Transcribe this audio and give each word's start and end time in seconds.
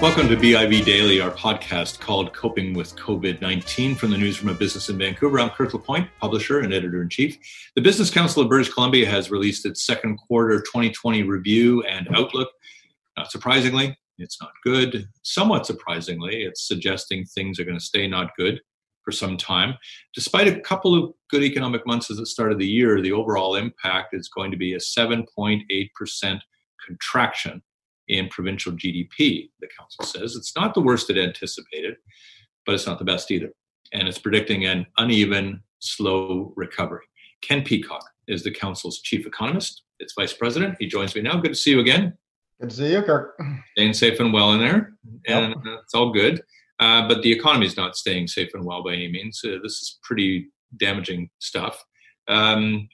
Welcome 0.00 0.28
to 0.28 0.36
BIV 0.36 0.86
Daily, 0.86 1.20
our 1.20 1.30
podcast 1.30 2.00
called 2.00 2.32
Coping 2.32 2.72
with 2.72 2.96
COVID 2.96 3.42
19 3.42 3.94
from 3.94 4.10
the 4.10 4.16
Newsroom 4.16 4.48
of 4.48 4.58
Business 4.58 4.88
in 4.88 4.96
Vancouver. 4.96 5.38
I'm 5.38 5.50
Kirk 5.50 5.74
LaPointe, 5.74 6.08
publisher 6.18 6.60
and 6.60 6.72
editor 6.72 7.02
in 7.02 7.10
chief. 7.10 7.36
The 7.76 7.82
Business 7.82 8.08
Council 8.10 8.42
of 8.42 8.48
British 8.48 8.72
Columbia 8.72 9.06
has 9.10 9.30
released 9.30 9.66
its 9.66 9.84
second 9.84 10.16
quarter 10.16 10.58
2020 10.62 11.24
review 11.24 11.82
and 11.82 12.08
outlook. 12.16 12.48
Not 13.18 13.30
surprisingly, 13.30 13.94
it's 14.16 14.40
not 14.40 14.52
good. 14.64 15.06
Somewhat 15.22 15.66
surprisingly, 15.66 16.44
it's 16.44 16.66
suggesting 16.66 17.26
things 17.26 17.60
are 17.60 17.64
going 17.64 17.78
to 17.78 17.84
stay 17.84 18.06
not 18.06 18.34
good 18.38 18.58
for 19.04 19.12
some 19.12 19.36
time. 19.36 19.74
Despite 20.14 20.48
a 20.48 20.60
couple 20.60 20.94
of 20.94 21.12
good 21.28 21.42
economic 21.42 21.86
months 21.86 22.10
at 22.10 22.16
the 22.16 22.24
start 22.24 22.52
of 22.52 22.58
the 22.58 22.66
year, 22.66 23.02
the 23.02 23.12
overall 23.12 23.54
impact 23.54 24.14
is 24.14 24.30
going 24.30 24.50
to 24.50 24.56
be 24.56 24.72
a 24.72 24.78
7.8% 24.78 26.40
contraction 26.86 27.62
in 28.10 28.28
provincial 28.28 28.72
GDP, 28.72 29.50
the 29.60 29.68
council 29.78 30.04
says. 30.04 30.34
It's 30.34 30.56
not 30.56 30.74
the 30.74 30.80
worst 30.80 31.10
it 31.10 31.16
anticipated, 31.16 31.96
but 32.66 32.74
it's 32.74 32.86
not 32.86 32.98
the 32.98 33.04
best 33.04 33.30
either. 33.30 33.52
And 33.92 34.08
it's 34.08 34.18
predicting 34.18 34.66
an 34.66 34.86
uneven, 34.98 35.62
slow 35.78 36.52
recovery. 36.56 37.04
Ken 37.40 37.62
Peacock 37.62 38.04
is 38.26 38.42
the 38.42 38.50
council's 38.50 39.00
chief 39.00 39.26
economist, 39.26 39.82
its 40.00 40.12
vice 40.18 40.32
president. 40.32 40.76
He 40.80 40.86
joins 40.86 41.14
me 41.14 41.22
now. 41.22 41.36
Good 41.38 41.50
to 41.50 41.54
see 41.54 41.70
you 41.70 41.80
again. 41.80 42.16
Good 42.60 42.70
to 42.70 42.76
see 42.76 42.92
you, 42.92 43.02
Kirk. 43.02 43.40
Staying 43.72 43.94
safe 43.94 44.20
and 44.20 44.32
well 44.32 44.52
in 44.52 44.60
there, 44.60 44.92
and 45.26 45.54
yep. 45.64 45.78
it's 45.84 45.94
all 45.94 46.12
good. 46.12 46.42
Uh, 46.80 47.06
but 47.06 47.22
the 47.22 47.30
economy 47.30 47.66
is 47.66 47.76
not 47.76 47.96
staying 47.96 48.26
safe 48.26 48.50
and 48.54 48.64
well 48.64 48.82
by 48.82 48.94
any 48.94 49.08
means. 49.08 49.40
Uh, 49.44 49.58
this 49.62 49.72
is 49.72 49.98
pretty 50.02 50.48
damaging 50.76 51.30
stuff. 51.38 51.82
Um, 52.28 52.88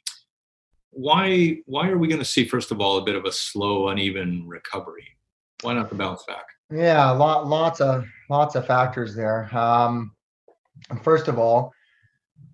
why 0.97 1.59
why 1.67 1.89
are 1.89 1.99
we 1.99 2.09
going 2.09 2.21
to 2.21 2.25
see 2.25 2.47
first 2.47 2.71
of 2.71 2.81
all 2.81 2.99
a 2.99 3.05
bit 3.05 3.15
of 3.15 3.25
a 3.25 3.33
slow, 3.33 3.89
uneven 3.89 4.45
recovery? 4.47 5.07
Why 5.63 5.75
not 5.75 5.89
the 5.91 5.95
bounce 5.95 6.25
back? 6.25 6.47
Yeah, 6.71 7.11
lot, 7.11 7.47
lots 7.47 7.81
of 7.81 8.07
lots 8.29 8.55
of 8.55 8.67
factors 8.67 9.15
there. 9.15 9.55
Um, 9.57 10.13
first 11.03 11.29
of 11.29 11.39
all, 11.39 11.73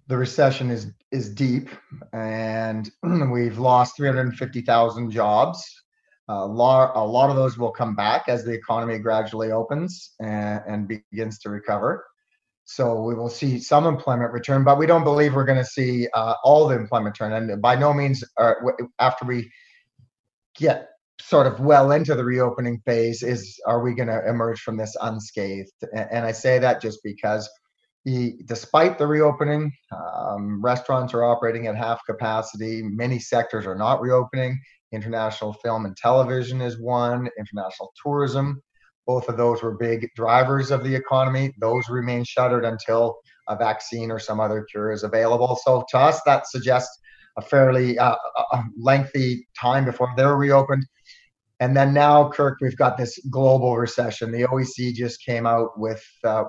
the 0.08 0.16
recession 0.16 0.70
is 0.70 0.92
is 1.12 1.30
deep, 1.30 1.68
and 2.12 2.90
we've 3.30 3.58
lost 3.58 3.96
350,000 3.96 5.10
jobs. 5.10 5.64
A 6.28 6.46
lot, 6.46 6.92
a 6.94 7.04
lot 7.04 7.30
of 7.30 7.36
those 7.36 7.58
will 7.58 7.72
come 7.72 7.94
back 7.94 8.24
as 8.28 8.44
the 8.44 8.52
economy 8.52 8.98
gradually 8.98 9.50
opens 9.50 10.14
and, 10.20 10.62
and 10.66 10.88
begins 10.88 11.38
to 11.40 11.50
recover. 11.50 12.06
So 12.64 13.02
we 13.02 13.14
will 13.14 13.28
see 13.28 13.58
some 13.58 13.86
employment 13.86 14.32
return, 14.32 14.64
but 14.64 14.78
we 14.78 14.86
don't 14.86 15.04
believe 15.04 15.34
we're 15.34 15.44
going 15.44 15.58
to 15.58 15.64
see 15.64 16.08
uh, 16.14 16.34
all 16.44 16.68
the 16.68 16.76
employment 16.76 17.18
return. 17.18 17.50
And 17.50 17.60
by 17.60 17.74
no 17.74 17.92
means, 17.92 18.22
after 18.98 19.24
we 19.26 19.50
get 20.56 20.88
sort 21.20 21.46
of 21.46 21.60
well 21.60 21.92
into 21.92 22.14
the 22.14 22.24
reopening 22.24 22.80
phase, 22.86 23.22
is 23.22 23.60
are 23.66 23.82
we 23.82 23.94
going 23.94 24.08
to 24.08 24.28
emerge 24.28 24.60
from 24.60 24.76
this 24.76 24.96
unscathed? 25.00 25.72
And 25.92 26.24
I 26.24 26.32
say 26.32 26.58
that 26.58 26.80
just 26.80 27.00
because, 27.02 27.48
the, 28.04 28.40
despite 28.46 28.98
the 28.98 29.06
reopening, 29.06 29.72
um, 29.92 30.60
restaurants 30.62 31.14
are 31.14 31.24
operating 31.24 31.66
at 31.66 31.76
half 31.76 32.00
capacity. 32.04 32.82
Many 32.82 33.18
sectors 33.18 33.66
are 33.66 33.76
not 33.76 34.00
reopening. 34.00 34.60
International 34.92 35.52
film 35.52 35.84
and 35.84 35.96
television 35.96 36.60
is 36.60 36.80
one. 36.80 37.28
International 37.38 37.92
tourism 38.02 38.60
both 39.06 39.28
of 39.28 39.36
those 39.36 39.62
were 39.62 39.76
big 39.76 40.08
drivers 40.14 40.70
of 40.70 40.84
the 40.84 40.94
economy. 40.94 41.52
Those 41.60 41.88
remain 41.88 42.24
shuttered 42.24 42.64
until 42.64 43.18
a 43.48 43.56
vaccine 43.56 44.10
or 44.10 44.18
some 44.18 44.40
other 44.40 44.64
cure 44.70 44.92
is 44.92 45.02
available. 45.02 45.58
So 45.64 45.84
to 45.90 45.98
us, 45.98 46.20
that 46.26 46.46
suggests 46.46 46.98
a 47.36 47.42
fairly 47.42 47.98
uh, 47.98 48.14
a 48.52 48.62
lengthy 48.78 49.48
time 49.58 49.84
before 49.84 50.12
they're 50.16 50.36
reopened. 50.36 50.84
And 51.60 51.76
then 51.76 51.94
now, 51.94 52.28
Kirk, 52.28 52.58
we've 52.60 52.76
got 52.76 52.96
this 52.96 53.18
global 53.30 53.76
recession. 53.76 54.32
The 54.32 54.42
OECD 54.42 54.92
just 54.92 55.24
came 55.24 55.46
out 55.46 55.78
with 55.78 56.04
uh, 56.24 56.44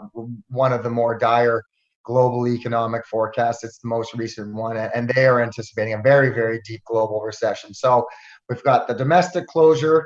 one 0.49 0.73
of 0.73 0.83
the 0.83 0.89
more 0.89 1.17
dire 1.17 1.63
global 2.03 2.47
economic 2.47 3.05
forecasts. 3.05 3.63
It's 3.63 3.79
the 3.79 3.87
most 3.87 4.13
recent 4.13 4.53
one, 4.53 4.75
and 4.75 5.09
they 5.09 5.25
are 5.25 5.41
anticipating 5.41 5.93
a 5.93 6.01
very, 6.01 6.33
very 6.33 6.59
deep 6.65 6.81
global 6.85 7.21
recession. 7.21 7.73
So 7.73 8.05
we've 8.49 8.63
got 8.63 8.87
the 8.87 8.93
domestic 8.93 9.47
closure 9.47 10.05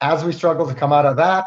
as 0.00 0.24
we 0.24 0.32
struggle 0.32 0.66
to 0.66 0.74
come 0.74 0.92
out 0.92 1.06
of 1.06 1.16
that, 1.16 1.46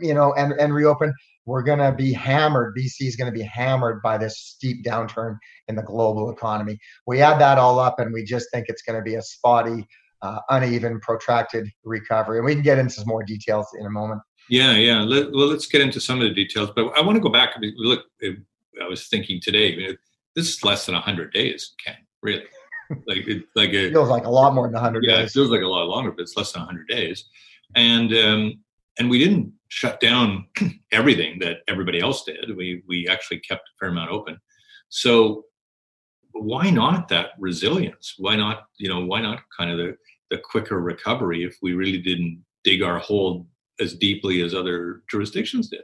you 0.00 0.14
know, 0.14 0.34
and, 0.34 0.52
and 0.54 0.74
reopen, 0.74 1.12
we're 1.46 1.62
going 1.62 1.78
to 1.78 1.92
be 1.92 2.12
hammered. 2.12 2.76
BC 2.76 3.06
is 3.06 3.16
going 3.16 3.32
to 3.32 3.36
be 3.36 3.44
hammered 3.44 4.02
by 4.02 4.18
this 4.18 4.38
steep 4.38 4.84
downturn 4.84 5.38
in 5.68 5.76
the 5.76 5.82
global 5.82 6.30
economy. 6.30 6.78
We 7.06 7.22
add 7.22 7.40
that 7.40 7.58
all 7.58 7.78
up, 7.78 7.98
and 8.00 8.12
we 8.12 8.24
just 8.24 8.48
think 8.52 8.66
it's 8.68 8.82
going 8.82 8.98
to 8.98 9.02
be 9.02 9.14
a 9.14 9.22
spotty, 9.22 9.86
uh, 10.20 10.40
uneven, 10.50 11.00
protracted 11.00 11.68
recovery. 11.84 12.38
And 12.38 12.44
we 12.44 12.54
can 12.54 12.62
get 12.62 12.78
into 12.78 12.94
some 12.94 13.08
more 13.08 13.22
details 13.22 13.66
in 13.78 13.86
a 13.86 13.90
moment. 13.90 14.20
Yeah, 14.50 14.72
yeah. 14.72 15.00
Let, 15.00 15.32
well, 15.32 15.46
let's 15.46 15.66
get 15.66 15.80
into 15.80 16.00
some 16.00 16.20
of 16.20 16.28
the 16.28 16.34
details. 16.34 16.70
But 16.74 16.88
I 16.96 17.00
want 17.00 17.16
to 17.16 17.20
go 17.20 17.30
back. 17.30 17.54
Look, 17.76 18.04
I 18.22 18.86
was 18.88 19.08
thinking 19.08 19.40
today, 19.40 19.96
this 20.34 20.48
is 20.48 20.64
less 20.64 20.86
than 20.86 20.94
100 20.94 21.32
days, 21.32 21.74
Ken, 21.84 21.96
really 22.22 22.44
like 23.06 23.26
it 23.28 23.44
like 23.54 23.70
it 23.70 23.92
feels 23.92 24.08
like 24.08 24.24
a 24.24 24.30
lot 24.30 24.54
more 24.54 24.66
than 24.66 24.74
100 24.74 25.04
yeah 25.04 25.18
days. 25.18 25.30
it 25.30 25.32
feels 25.32 25.50
like 25.50 25.62
a 25.62 25.66
lot 25.66 25.86
longer 25.86 26.10
but 26.10 26.22
it's 26.22 26.36
less 26.36 26.52
than 26.52 26.60
100 26.60 26.88
days. 26.88 27.24
And 27.74 28.12
um 28.14 28.54
and 28.98 29.08
we 29.10 29.18
didn't 29.18 29.52
shut 29.68 30.00
down 30.00 30.46
everything 30.92 31.38
that 31.40 31.58
everybody 31.68 32.00
else 32.00 32.24
did. 32.24 32.56
We 32.56 32.82
we 32.86 33.08
actually 33.08 33.40
kept 33.40 33.68
a 33.68 33.72
fair 33.78 33.90
amount 33.90 34.10
open. 34.10 34.38
So 34.88 35.44
why 36.32 36.70
not 36.70 37.08
that 37.08 37.30
resilience? 37.38 38.14
Why 38.18 38.36
not 38.36 38.64
you 38.78 38.88
know 38.88 39.04
why 39.04 39.20
not 39.20 39.40
kind 39.56 39.70
of 39.70 39.78
the 39.78 39.96
the 40.30 40.38
quicker 40.38 40.80
recovery 40.80 41.42
if 41.44 41.56
we 41.62 41.72
really 41.72 41.98
didn't 41.98 42.44
dig 42.64 42.82
our 42.82 42.98
hole 42.98 43.46
as 43.80 43.94
deeply 43.94 44.42
as 44.42 44.54
other 44.54 45.02
jurisdictions 45.10 45.68
did? 45.68 45.82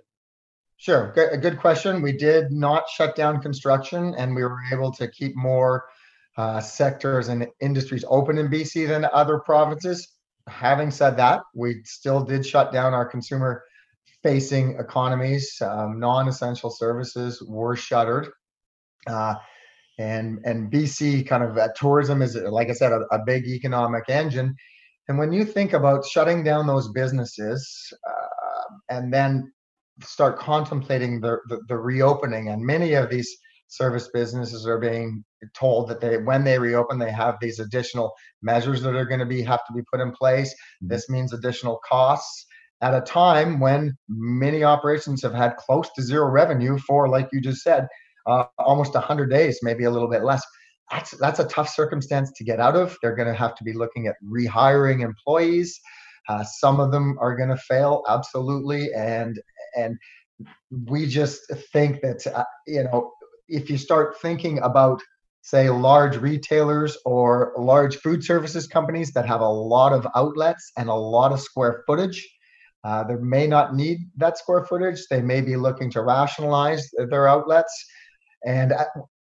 Sure, 0.76 1.12
a 1.12 1.38
good 1.38 1.58
question. 1.58 2.02
We 2.02 2.12
did 2.12 2.50
not 2.50 2.88
shut 2.88 3.16
down 3.16 3.40
construction, 3.40 4.14
and 4.18 4.34
we 4.34 4.42
were 4.42 4.58
able 4.72 4.92
to 4.92 5.08
keep 5.08 5.34
more 5.36 5.84
uh, 6.36 6.60
sectors 6.60 7.28
and 7.28 7.46
industries 7.60 8.04
open 8.08 8.38
in 8.38 8.48
BC 8.48 8.88
than 8.88 9.06
other 9.12 9.38
provinces. 9.38 10.08
Having 10.48 10.90
said 10.90 11.16
that, 11.16 11.42
we 11.54 11.82
still 11.84 12.22
did 12.22 12.44
shut 12.44 12.72
down 12.72 12.92
our 12.92 13.06
consumer 13.06 13.62
facing 14.22 14.76
economies. 14.78 15.60
Um, 15.60 16.00
non 16.00 16.28
essential 16.28 16.70
services 16.70 17.42
were 17.46 17.76
shuttered. 17.76 18.28
Uh, 19.06 19.34
and, 19.98 20.40
and 20.44 20.72
BC 20.72 21.26
kind 21.26 21.44
of 21.44 21.56
uh, 21.56 21.68
tourism 21.76 22.20
is, 22.20 22.34
like 22.34 22.68
I 22.68 22.72
said, 22.72 22.90
a, 22.90 23.02
a, 23.12 23.24
big 23.24 23.46
economic 23.46 24.04
engine. 24.08 24.56
And 25.08 25.18
when 25.18 25.32
you 25.32 25.44
think 25.44 25.72
about 25.72 26.04
shutting 26.04 26.42
down 26.42 26.66
those 26.66 26.90
businesses 26.90 27.92
uh, 28.08 28.74
and 28.88 29.12
then 29.12 29.52
start 30.02 30.38
contemplating 30.38 31.20
the, 31.20 31.38
the, 31.48 31.60
the 31.68 31.76
reopening, 31.76 32.48
and 32.48 32.64
many 32.64 32.94
of 32.94 33.10
these 33.10 33.36
service 33.76 34.08
businesses 34.12 34.66
are 34.66 34.78
being 34.78 35.24
told 35.54 35.88
that 35.88 36.00
they 36.00 36.16
when 36.18 36.44
they 36.44 36.58
reopen 36.58 36.98
they 36.98 37.10
have 37.10 37.36
these 37.40 37.58
additional 37.58 38.12
measures 38.42 38.82
that 38.82 38.94
are 38.94 39.04
going 39.04 39.20
to 39.20 39.26
be 39.26 39.42
have 39.42 39.64
to 39.66 39.72
be 39.74 39.82
put 39.92 40.00
in 40.00 40.12
place. 40.12 40.52
Mm-hmm. 40.52 40.88
this 40.88 41.08
means 41.08 41.32
additional 41.32 41.80
costs 41.86 42.46
at 42.80 42.94
a 42.94 43.00
time 43.00 43.60
when 43.60 43.96
many 44.08 44.64
operations 44.64 45.22
have 45.22 45.34
had 45.34 45.56
close 45.56 45.88
to 45.94 46.02
zero 46.02 46.28
revenue 46.28 46.78
for 46.78 47.08
like 47.08 47.28
you 47.32 47.40
just 47.40 47.62
said 47.62 47.86
uh, 48.26 48.44
almost 48.58 48.94
100 48.94 49.30
days 49.30 49.60
maybe 49.62 49.84
a 49.84 49.90
little 49.90 50.10
bit 50.10 50.24
less. 50.24 50.42
That's 50.90 51.12
that's 51.18 51.38
a 51.40 51.46
tough 51.46 51.68
circumstance 51.68 52.30
to 52.36 52.44
get 52.44 52.60
out 52.60 52.76
of. 52.76 52.96
They're 53.00 53.16
going 53.16 53.28
to 53.28 53.38
have 53.38 53.54
to 53.56 53.64
be 53.64 53.72
looking 53.72 54.06
at 54.06 54.16
rehiring 54.24 55.02
employees. 55.02 55.80
Uh, 56.28 56.44
some 56.44 56.80
of 56.80 56.90
them 56.90 57.18
are 57.20 57.36
going 57.36 57.48
to 57.50 57.56
fail 57.56 58.02
absolutely 58.08 58.92
and 58.94 59.40
and 59.76 59.98
we 60.86 61.06
just 61.06 61.40
think 61.72 62.00
that 62.02 62.26
uh, 62.26 62.44
you 62.66 62.84
know 62.84 63.12
if 63.48 63.70
you 63.70 63.78
start 63.78 64.20
thinking 64.20 64.58
about 64.60 65.00
say 65.42 65.68
large 65.68 66.16
retailers 66.16 66.96
or 67.04 67.52
large 67.58 67.96
food 67.96 68.24
services 68.24 68.66
companies 68.66 69.12
that 69.12 69.26
have 69.26 69.40
a 69.40 69.48
lot 69.48 69.92
of 69.92 70.06
outlets 70.16 70.72
and 70.78 70.88
a 70.88 70.94
lot 70.94 71.32
of 71.32 71.40
square 71.40 71.82
footage 71.86 72.26
uh, 72.84 73.02
they 73.02 73.16
may 73.16 73.46
not 73.46 73.74
need 73.74 74.00
that 74.16 74.36
square 74.36 74.64
footage. 74.64 75.06
They 75.08 75.22
may 75.22 75.40
be 75.40 75.56
looking 75.56 75.90
to 75.92 76.02
rationalize 76.02 76.88
their 77.10 77.26
outlets. 77.26 77.72
And 78.44 78.74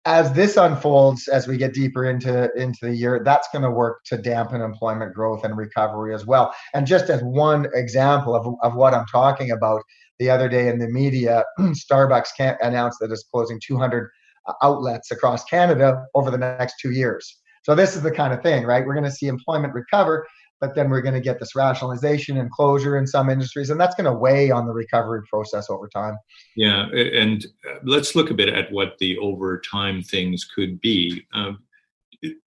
as 0.05 0.33
this 0.33 0.57
unfolds 0.57 1.29
as 1.29 1.47
we 1.47 1.57
get 1.57 1.73
deeper 1.73 2.05
into 2.05 2.51
into 2.55 2.79
the 2.83 2.95
year 2.95 3.23
that's 3.25 3.49
going 3.53 3.63
to 3.63 3.71
work 3.71 4.05
to 4.07 4.17
dampen 4.17 4.61
employment 4.61 5.15
growth 5.15 5.45
and 5.45 5.57
recovery 5.57 6.15
as 6.15 6.27
well. 6.27 6.53
And 6.75 6.87
just 6.87 7.09
as 7.09 7.23
one 7.23 7.67
example 7.75 8.35
of, 8.35 8.47
of 8.63 8.77
what 8.77 8.95
i'm 8.95 9.07
talking 9.07 9.51
about 9.51 9.83
the 10.19 10.31
other 10.31 10.49
day 10.49 10.69
in 10.69 10.79
the 10.79 10.89
media 10.89 11.45
starbucks 11.61 12.29
Canada 12.37 12.59
announced 12.63 12.99
that 13.01 13.11
it's 13.11 13.25
closing 13.33 13.61
200 13.65 14.11
uh, 14.47 14.53
outlets 14.63 15.11
across 15.11 15.45
canada 15.45 16.05
over 16.15 16.31
the 16.31 16.39
next 16.39 16.77
two 16.81 16.93
years. 16.93 17.41
So 17.63 17.75
this 17.75 17.97
is 17.97 18.03
the 18.03 18.11
kind 18.11 18.33
of 18.33 18.43
thing 18.43 18.65
right? 18.65 18.85
We're 18.85 18.95
going 18.95 19.05
to 19.05 19.11
see 19.11 19.27
employment 19.27 19.75
recover 19.75 20.27
but 20.59 20.75
then 20.75 20.89
we're 20.89 21.03
going 21.03 21.15
to 21.15 21.21
get 21.21 21.39
this 21.39 21.55
rationalization 21.55 22.39
and 22.39 22.51
closure 22.51 22.97
in 22.97 23.07
some 23.07 23.29
industries 23.29 23.71
and 23.71 23.79
that's 23.79 23.95
going 23.95 24.11
to 24.11 24.13
weigh 24.13 24.51
on 24.51 24.67
the 24.67 24.73
recovery 24.73 25.21
process 25.29 25.69
over 25.69 25.89
time. 25.89 26.17
Yeah 26.57 26.87
and 26.93 27.45
uh, 27.69 27.79
let's 27.85 28.15
look 28.15 28.31
a 28.31 28.35
bit 28.35 28.49
at 28.49 28.73
what 28.73 28.97
the 28.99 29.19
over 29.19 29.61
time 29.61 30.03
things 30.03 30.45
could 30.45 30.81
be. 30.81 31.27
Um, 31.33 31.59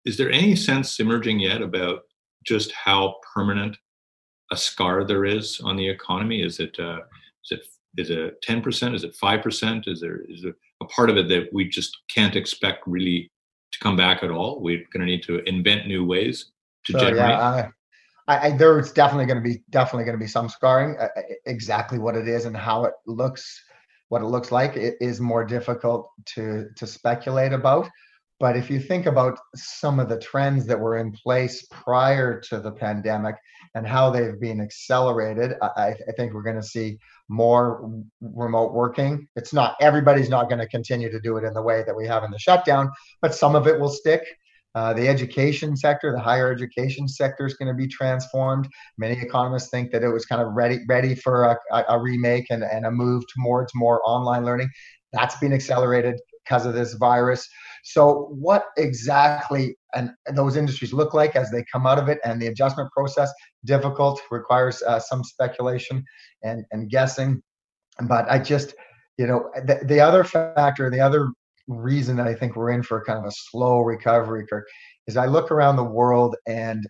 is 0.05 0.17
there 0.17 0.31
any 0.31 0.55
sense 0.55 0.99
emerging 0.99 1.39
yet 1.39 1.61
about 1.61 2.01
just 2.43 2.71
how 2.71 3.15
permanent 3.33 3.77
a 4.51 4.57
scar 4.57 5.03
there 5.03 5.25
is 5.25 5.59
on 5.63 5.75
the 5.75 5.87
economy? 5.87 6.41
Is 6.41 6.59
it 6.59 6.79
uh, 6.79 6.99
is 7.51 7.59
it 7.59 7.65
is 7.97 8.09
it 8.09 8.41
ten 8.41 8.61
percent? 8.61 8.95
Is 8.95 9.03
it 9.03 9.15
five 9.15 9.41
percent? 9.41 9.87
Is 9.87 9.99
there 9.99 10.21
is 10.29 10.43
there 10.43 10.55
a 10.81 10.85
part 10.85 11.09
of 11.09 11.17
it 11.17 11.27
that 11.29 11.49
we 11.53 11.67
just 11.67 11.97
can't 12.13 12.35
expect 12.35 12.85
really 12.87 13.31
to 13.71 13.79
come 13.79 13.95
back 13.95 14.23
at 14.23 14.31
all? 14.31 14.61
We're 14.61 14.83
going 14.93 15.01
to 15.01 15.05
need 15.05 15.23
to 15.23 15.39
invent 15.47 15.87
new 15.87 16.05
ways 16.05 16.51
to 16.85 16.93
generate. 16.93 17.17
Yeah, 17.17 17.69
I, 18.27 18.47
I, 18.47 18.57
there's 18.57 18.91
definitely 18.91 19.25
going 19.25 19.43
to 19.43 19.49
be 19.49 19.63
definitely 19.71 20.05
going 20.05 20.17
to 20.17 20.23
be 20.23 20.29
some 20.29 20.49
scarring. 20.49 20.97
Uh, 20.99 21.09
uh, 21.17 21.21
exactly 21.45 21.97
what 21.97 22.15
it 22.15 22.27
is 22.27 22.45
and 22.45 22.55
how 22.55 22.85
it 22.85 22.93
looks, 23.07 23.61
what 24.09 24.21
it 24.21 24.25
looks 24.25 24.51
like, 24.51 24.75
it 24.75 24.95
is 25.01 25.19
more 25.19 25.43
difficult 25.43 26.11
to 26.35 26.67
to 26.75 26.85
speculate 26.85 27.53
about. 27.53 27.89
But 28.39 28.55
if 28.55 28.69
you 28.69 28.79
think 28.79 29.05
about 29.05 29.37
some 29.55 29.99
of 29.99 30.07
the 30.07 30.17
trends 30.17 30.65
that 30.67 30.79
were 30.79 30.97
in 30.97 31.11
place 31.11 31.67
prior 31.71 32.39
to 32.49 32.59
the 32.59 32.71
pandemic 32.71 33.35
and 33.75 33.85
how 33.85 34.09
they've 34.09 34.39
been 34.39 34.61
accelerated, 34.61 35.55
I, 35.61 35.89
I 36.07 36.11
think 36.15 36.33
we're 36.33 36.43
going 36.43 36.55
to 36.55 36.63
see 36.63 36.97
more 37.27 37.91
remote 38.21 38.73
working. 38.73 39.27
It's 39.35 39.53
not 39.53 39.75
everybody's 39.81 40.29
not 40.29 40.47
going 40.47 40.59
to 40.59 40.67
continue 40.67 41.11
to 41.11 41.19
do 41.19 41.35
it 41.35 41.43
in 41.43 41.53
the 41.53 41.61
way 41.61 41.83
that 41.85 41.95
we 41.95 42.07
have 42.07 42.23
in 42.23 42.31
the 42.31 42.39
shutdown, 42.39 42.89
but 43.21 43.35
some 43.35 43.55
of 43.55 43.67
it 43.67 43.79
will 43.79 43.89
stick. 43.89 44.23
Uh, 44.75 44.93
the 44.93 45.07
education 45.07 45.75
sector, 45.75 46.11
the 46.11 46.19
higher 46.19 46.51
education 46.51 47.07
sector, 47.07 47.45
is 47.45 47.55
going 47.55 47.67
to 47.67 47.73
be 47.73 47.87
transformed. 47.87 48.69
Many 48.97 49.19
economists 49.19 49.69
think 49.69 49.91
that 49.91 50.03
it 50.03 50.09
was 50.09 50.25
kind 50.25 50.41
of 50.41 50.53
ready 50.53 50.79
ready 50.87 51.15
for 51.15 51.43
a, 51.43 51.83
a 51.89 51.99
remake 51.99 52.45
and, 52.51 52.63
and 52.63 52.85
a 52.85 52.91
move 52.91 53.23
towards 53.35 53.71
more 53.75 53.99
online 54.05 54.45
learning. 54.45 54.69
That's 55.11 55.35
been 55.37 55.53
accelerated 55.53 56.19
because 56.49 56.65
of 56.65 56.73
this 56.73 56.93
virus. 56.93 57.47
So, 57.83 58.27
what 58.31 58.65
exactly 58.77 59.75
and 59.95 60.11
those 60.33 60.55
industries 60.55 60.93
look 60.93 61.13
like 61.13 61.35
as 61.35 61.49
they 61.49 61.63
come 61.71 61.87
out 61.87 61.97
of 61.97 62.09
it, 62.09 62.19
and 62.23 62.41
the 62.41 62.47
adjustment 62.47 62.91
process 62.91 63.31
difficult 63.65 64.21
requires 64.31 64.81
uh, 64.83 64.99
some 64.99 65.23
speculation 65.23 66.03
and 66.43 66.65
and 66.71 66.89
guessing. 66.89 67.41
But 68.07 68.29
I 68.29 68.39
just, 68.39 68.73
you 69.17 69.27
know, 69.27 69.49
the, 69.55 69.79
the 69.83 69.99
other 69.99 70.23
factor, 70.23 70.89
the 70.89 71.01
other 71.01 71.29
reason 71.67 72.15
that 72.17 72.27
I 72.27 72.33
think 72.33 72.55
we're 72.55 72.71
in 72.71 72.83
for 72.83 73.03
kind 73.03 73.19
of 73.19 73.25
a 73.25 73.31
slow 73.31 73.79
recovery, 73.81 74.45
Kirk, 74.47 74.67
is 75.07 75.17
I 75.17 75.25
look 75.25 75.51
around 75.51 75.75
the 75.75 75.83
world 75.83 76.35
and 76.47 76.85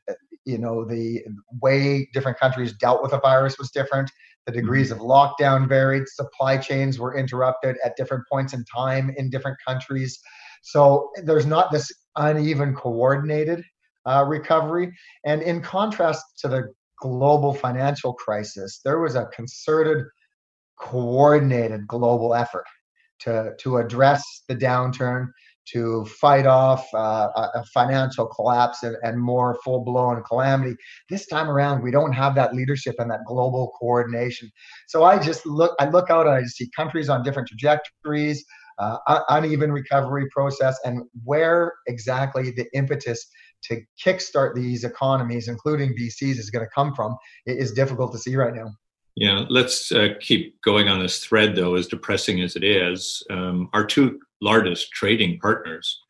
you 0.46 0.58
know 0.58 0.86
the 0.86 1.22
way 1.62 2.10
different 2.14 2.40
countries 2.40 2.74
dealt 2.74 3.02
with 3.04 3.12
the 3.12 3.20
virus 3.20 3.58
was 3.60 3.72
different. 3.72 4.10
The 4.46 4.54
degrees 4.54 4.92
mm-hmm. 4.92 5.02
of 5.02 5.08
lockdown 5.08 5.68
varied. 5.68 6.08
Supply 6.08 6.58
chains 6.58 7.00
were 7.00 7.16
interrupted 7.16 7.78
at 7.84 7.96
different 7.98 8.24
points 8.32 8.54
in 8.54 8.64
time 8.66 9.14
in 9.18 9.30
different 9.30 9.58
countries. 9.66 10.20
So 10.64 11.10
there's 11.24 11.46
not 11.46 11.72
this 11.72 11.92
uneven, 12.16 12.76
coordinated 12.76 13.64
uh, 14.06 14.26
recovery. 14.28 14.92
And 15.26 15.42
in 15.42 15.62
contrast 15.62 16.24
to 16.40 16.48
the 16.48 16.74
global 17.02 17.54
financial 17.54 18.14
crisis, 18.14 18.82
there 18.84 19.00
was 19.00 19.16
a 19.16 19.26
concerted, 19.28 20.06
coordinated 20.80 21.88
global 21.88 22.34
effort 22.34 22.66
to, 23.20 23.54
to 23.60 23.78
address 23.78 24.24
the 24.48 24.56
downturn, 24.56 25.28
to 25.74 26.06
fight 26.06 26.46
off 26.46 26.88
uh, 26.94 27.30
a 27.56 27.64
financial 27.74 28.28
collapse 28.28 28.84
and, 28.84 28.96
and 29.04 29.20
more 29.20 29.58
full 29.64 29.84
blown 29.84 30.22
calamity. 30.24 30.76
This 31.10 31.26
time 31.28 31.50
around, 31.50 31.84
we 31.84 31.92
don't 31.92 32.14
have 32.14 32.36
that 32.36 32.54
leadership 32.54 32.96
and 33.00 33.10
that 33.12 33.22
global 33.26 33.74
coordination. 33.80 34.52
So 34.88 35.04
I 35.04 35.20
just 35.20 35.46
look, 35.46 35.76
I 35.80 35.90
look 35.90 36.10
out 36.10 36.28
and 36.28 36.36
I 36.36 36.44
see 36.44 36.70
countries 36.76 37.10
on 37.10 37.24
different 37.24 37.48
trajectories, 37.48 38.44
uh, 38.80 38.98
uneven 39.30 39.72
recovery 39.72 40.28
process, 40.32 40.78
and 40.86 41.04
where 41.24 41.74
exactly 41.88 42.52
the 42.52 42.66
impetus 42.74 43.28
to 43.64 43.82
kickstart 44.04 44.56
these 44.56 44.84
economies, 44.84 45.48
including 45.48 45.96
BC's, 45.96 46.40
is 46.40 46.50
going 46.50 46.66
to 46.66 46.72
come 46.74 46.94
from 46.96 47.16
is 47.46 47.72
difficult 47.72 48.12
to 48.14 48.18
see 48.18 48.36
right 48.36 48.56
now. 48.56 48.72
Yeah, 49.16 49.46
let's 49.50 49.92
uh, 49.92 50.10
keep 50.22 50.62
going 50.62 50.88
on 50.88 51.00
this 51.00 51.20
thread, 51.20 51.56
though, 51.56 51.76
as 51.76 51.88
depressing 51.88 52.42
as 52.42 52.56
it 52.56 52.64
is. 52.64 53.22
Um, 53.30 53.70
our 53.74 53.86
two 53.86 54.20
largest 54.42 54.92
trading 54.92 55.40
partners 55.40 56.02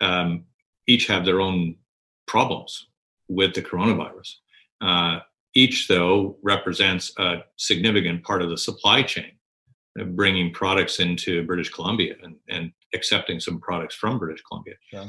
um, 0.00 0.44
each 0.86 1.06
have 1.06 1.24
their 1.24 1.40
own 1.40 1.76
problems 2.26 2.88
with 3.28 3.54
the 3.54 3.62
coronavirus. 3.62 4.34
Uh, 4.80 5.20
each, 5.54 5.88
though, 5.88 6.38
represents 6.42 7.12
a 7.18 7.38
significant 7.56 8.22
part 8.22 8.42
of 8.42 8.50
the 8.50 8.58
supply 8.58 9.02
chain, 9.02 9.32
uh, 10.00 10.04
bringing 10.04 10.52
products 10.52 11.00
into 11.00 11.44
British 11.44 11.70
Columbia 11.70 12.14
and, 12.22 12.36
and 12.48 12.72
accepting 12.94 13.40
some 13.40 13.60
products 13.60 13.94
from 13.94 14.18
British 14.18 14.42
Columbia. 14.42 14.74
Yeah. 14.92 15.06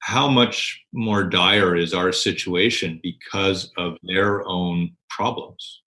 How 0.00 0.28
much 0.28 0.84
more 0.92 1.24
dire 1.24 1.76
is 1.76 1.94
our 1.94 2.12
situation 2.12 3.00
because 3.02 3.72
of 3.76 3.96
their 4.02 4.46
own 4.46 4.96
problems? 5.08 5.82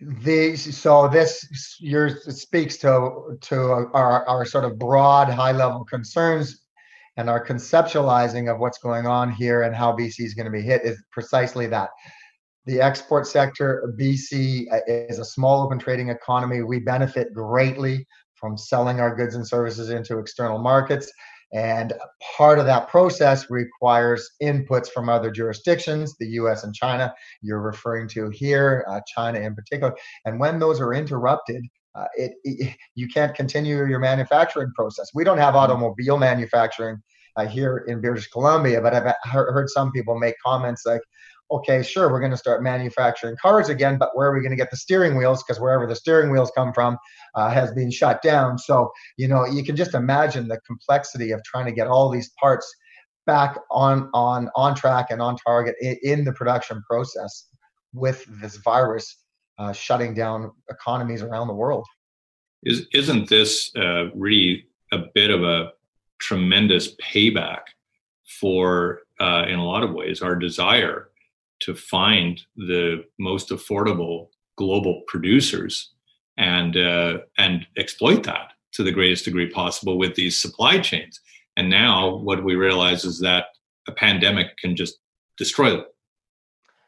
The 0.00 0.56
so 0.56 1.08
this 1.08 1.78
yours 1.80 2.22
speaks 2.40 2.76
to 2.76 3.38
to 3.40 3.58
our, 3.94 4.28
our 4.28 4.44
sort 4.44 4.64
of 4.64 4.78
broad 4.78 5.28
high 5.28 5.52
level 5.52 5.84
concerns 5.84 6.66
and 7.16 7.30
our 7.30 7.44
conceptualizing 7.44 8.52
of 8.52 8.58
what's 8.58 8.78
going 8.78 9.06
on 9.06 9.32
here 9.32 9.62
and 9.62 9.74
how 9.74 9.92
BC 9.92 10.20
is 10.20 10.34
going 10.34 10.44
to 10.44 10.52
be 10.52 10.60
hit 10.60 10.82
is 10.84 11.02
precisely 11.10 11.66
that. 11.66 11.88
The 12.66 12.80
export 12.80 13.26
sector, 13.26 13.94
BC 13.98 14.66
uh, 14.70 14.80
is 14.86 15.18
a 15.18 15.24
small 15.24 15.62
open 15.62 15.78
trading 15.78 16.10
economy. 16.10 16.62
We 16.62 16.80
benefit 16.80 17.32
greatly 17.32 18.06
from 18.34 18.58
selling 18.58 19.00
our 19.00 19.14
goods 19.14 19.34
and 19.34 19.46
services 19.46 19.88
into 19.88 20.18
external 20.18 20.58
markets. 20.58 21.10
And 21.52 21.92
part 22.36 22.58
of 22.58 22.66
that 22.66 22.88
process 22.88 23.50
requires 23.50 24.30
inputs 24.42 24.88
from 24.88 25.08
other 25.08 25.30
jurisdictions, 25.30 26.16
the 26.18 26.26
US 26.40 26.64
and 26.64 26.74
China, 26.74 27.14
you're 27.40 27.60
referring 27.60 28.08
to 28.08 28.30
here, 28.30 28.84
uh, 28.88 29.00
China 29.06 29.38
in 29.38 29.54
particular. 29.54 29.94
And 30.24 30.40
when 30.40 30.58
those 30.58 30.80
are 30.80 30.92
interrupted, 30.92 31.64
uh, 31.94 32.06
it, 32.16 32.32
it, 32.44 32.76
you 32.94 33.08
can't 33.08 33.34
continue 33.34 33.86
your 33.86 34.00
manufacturing 34.00 34.72
process. 34.74 35.10
We 35.14 35.24
don't 35.24 35.38
have 35.38 35.54
mm-hmm. 35.54 35.72
automobile 35.72 36.18
manufacturing 36.18 36.98
uh, 37.36 37.46
here 37.46 37.84
in 37.88 38.00
British 38.00 38.28
Columbia, 38.28 38.80
but 38.80 38.94
I've 38.94 39.14
heard 39.30 39.68
some 39.68 39.92
people 39.92 40.18
make 40.18 40.34
comments 40.44 40.84
like, 40.84 41.02
okay, 41.50 41.82
sure, 41.82 42.10
we're 42.10 42.20
going 42.20 42.32
to 42.32 42.36
start 42.36 42.62
manufacturing 42.62 43.36
cars 43.40 43.68
again, 43.68 43.98
but 43.98 44.10
where 44.14 44.28
are 44.28 44.34
we 44.34 44.40
going 44.40 44.50
to 44.50 44.56
get 44.56 44.70
the 44.70 44.76
steering 44.76 45.16
wheels? 45.16 45.42
Because 45.42 45.60
wherever 45.60 45.86
the 45.86 45.94
steering 45.94 46.30
wheels 46.30 46.50
come 46.54 46.72
from 46.72 46.98
uh, 47.34 47.50
has 47.50 47.72
been 47.72 47.90
shut 47.90 48.22
down. 48.22 48.58
So, 48.58 48.90
you 49.16 49.28
know, 49.28 49.46
you 49.46 49.62
can 49.62 49.76
just 49.76 49.94
imagine 49.94 50.48
the 50.48 50.60
complexity 50.66 51.30
of 51.30 51.42
trying 51.44 51.66
to 51.66 51.72
get 51.72 51.86
all 51.86 52.08
these 52.10 52.30
parts 52.40 52.74
back 53.26 53.58
on 53.70 54.08
on 54.14 54.48
on 54.54 54.74
track 54.74 55.06
and 55.10 55.20
on 55.20 55.36
target 55.36 55.74
in, 55.80 55.96
in 56.02 56.24
the 56.24 56.32
production 56.32 56.82
process 56.88 57.48
with 57.92 58.24
this 58.40 58.56
virus 58.56 59.24
uh, 59.58 59.72
shutting 59.72 60.14
down 60.14 60.52
economies 60.70 61.22
around 61.22 61.48
the 61.48 61.54
world. 61.54 61.86
Is 62.62 62.86
isn't 62.92 63.28
this 63.28 63.70
uh, 63.76 64.10
really 64.14 64.66
a 64.92 64.98
bit 65.14 65.30
of 65.30 65.42
a 65.42 65.72
tremendous 66.18 66.94
payback 66.96 67.62
for, 68.40 69.00
uh, 69.20 69.44
in 69.48 69.58
a 69.58 69.64
lot 69.64 69.82
of 69.82 69.92
ways, 69.92 70.22
our 70.22 70.34
desire 70.34 71.10
to 71.60 71.74
find 71.74 72.40
the 72.56 73.04
most 73.18 73.50
affordable 73.50 74.28
global 74.56 75.02
producers 75.06 75.92
and 76.38 76.76
uh, 76.76 77.18
and 77.38 77.66
exploit 77.76 78.22
that 78.24 78.52
to 78.72 78.82
the 78.82 78.92
greatest 78.92 79.24
degree 79.24 79.48
possible 79.48 79.98
with 79.98 80.14
these 80.14 80.38
supply 80.38 80.78
chains. 80.78 81.20
And 81.56 81.70
now 81.70 82.16
what 82.16 82.44
we 82.44 82.54
realize 82.54 83.04
is 83.04 83.18
that 83.20 83.46
a 83.88 83.92
pandemic 83.92 84.56
can 84.58 84.76
just 84.76 84.98
destroy 85.38 85.70
them. 85.70 85.84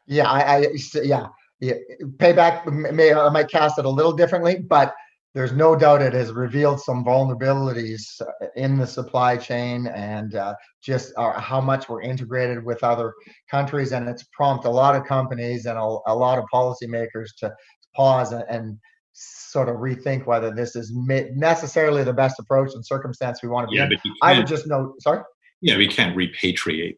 Yeah, 0.05 0.29
I, 0.29 0.57
I 0.57 0.67
yeah, 1.03 1.27
yeah. 1.59 1.73
Payback 2.17 2.65
may 2.93 3.13
I 3.13 3.29
might 3.29 3.49
cast 3.49 3.79
it 3.79 3.85
a 3.85 3.89
little 3.89 4.13
differently, 4.13 4.57
but 4.57 4.93
there's 5.35 5.51
no 5.51 5.75
doubt 5.75 6.01
it 6.01 6.13
has 6.13 6.31
revealed 6.31 6.81
some 6.81 7.05
vulnerabilities 7.05 8.19
in 8.55 8.77
the 8.77 8.87
supply 8.87 9.37
chain 9.37 9.87
and 9.87 10.35
uh, 10.35 10.55
just 10.81 11.13
uh, 11.17 11.39
how 11.39 11.61
much 11.61 11.87
we're 11.87 12.01
integrated 12.01 12.63
with 12.63 12.83
other 12.83 13.13
countries. 13.49 13.91
And 13.91 14.09
it's 14.09 14.23
prompted 14.33 14.69
a 14.69 14.71
lot 14.71 14.95
of 14.95 15.05
companies 15.05 15.65
and 15.65 15.77
a, 15.77 15.97
a 16.07 16.15
lot 16.15 16.39
of 16.39 16.45
policymakers 16.51 17.27
to 17.39 17.53
pause 17.95 18.31
and, 18.31 18.43
and, 18.49 18.77
sort 19.21 19.67
of 19.67 19.77
rethink 19.77 20.25
whether 20.25 20.49
this 20.49 20.77
is 20.77 20.93
necessarily 20.93 22.03
the 22.05 22.13
best 22.13 22.39
approach 22.39 22.69
and 22.73 22.85
circumstance 22.85 23.43
we 23.43 23.49
want 23.49 23.67
to 23.67 23.71
be 23.71 23.77
yeah, 23.77 23.83
in. 23.85 24.13
I 24.21 24.37
would 24.37 24.47
just 24.47 24.65
note, 24.65 24.95
sorry? 25.01 25.23
Yeah, 25.61 25.75
we 25.75 25.87
can't 25.87 26.15
repatriate 26.15 26.95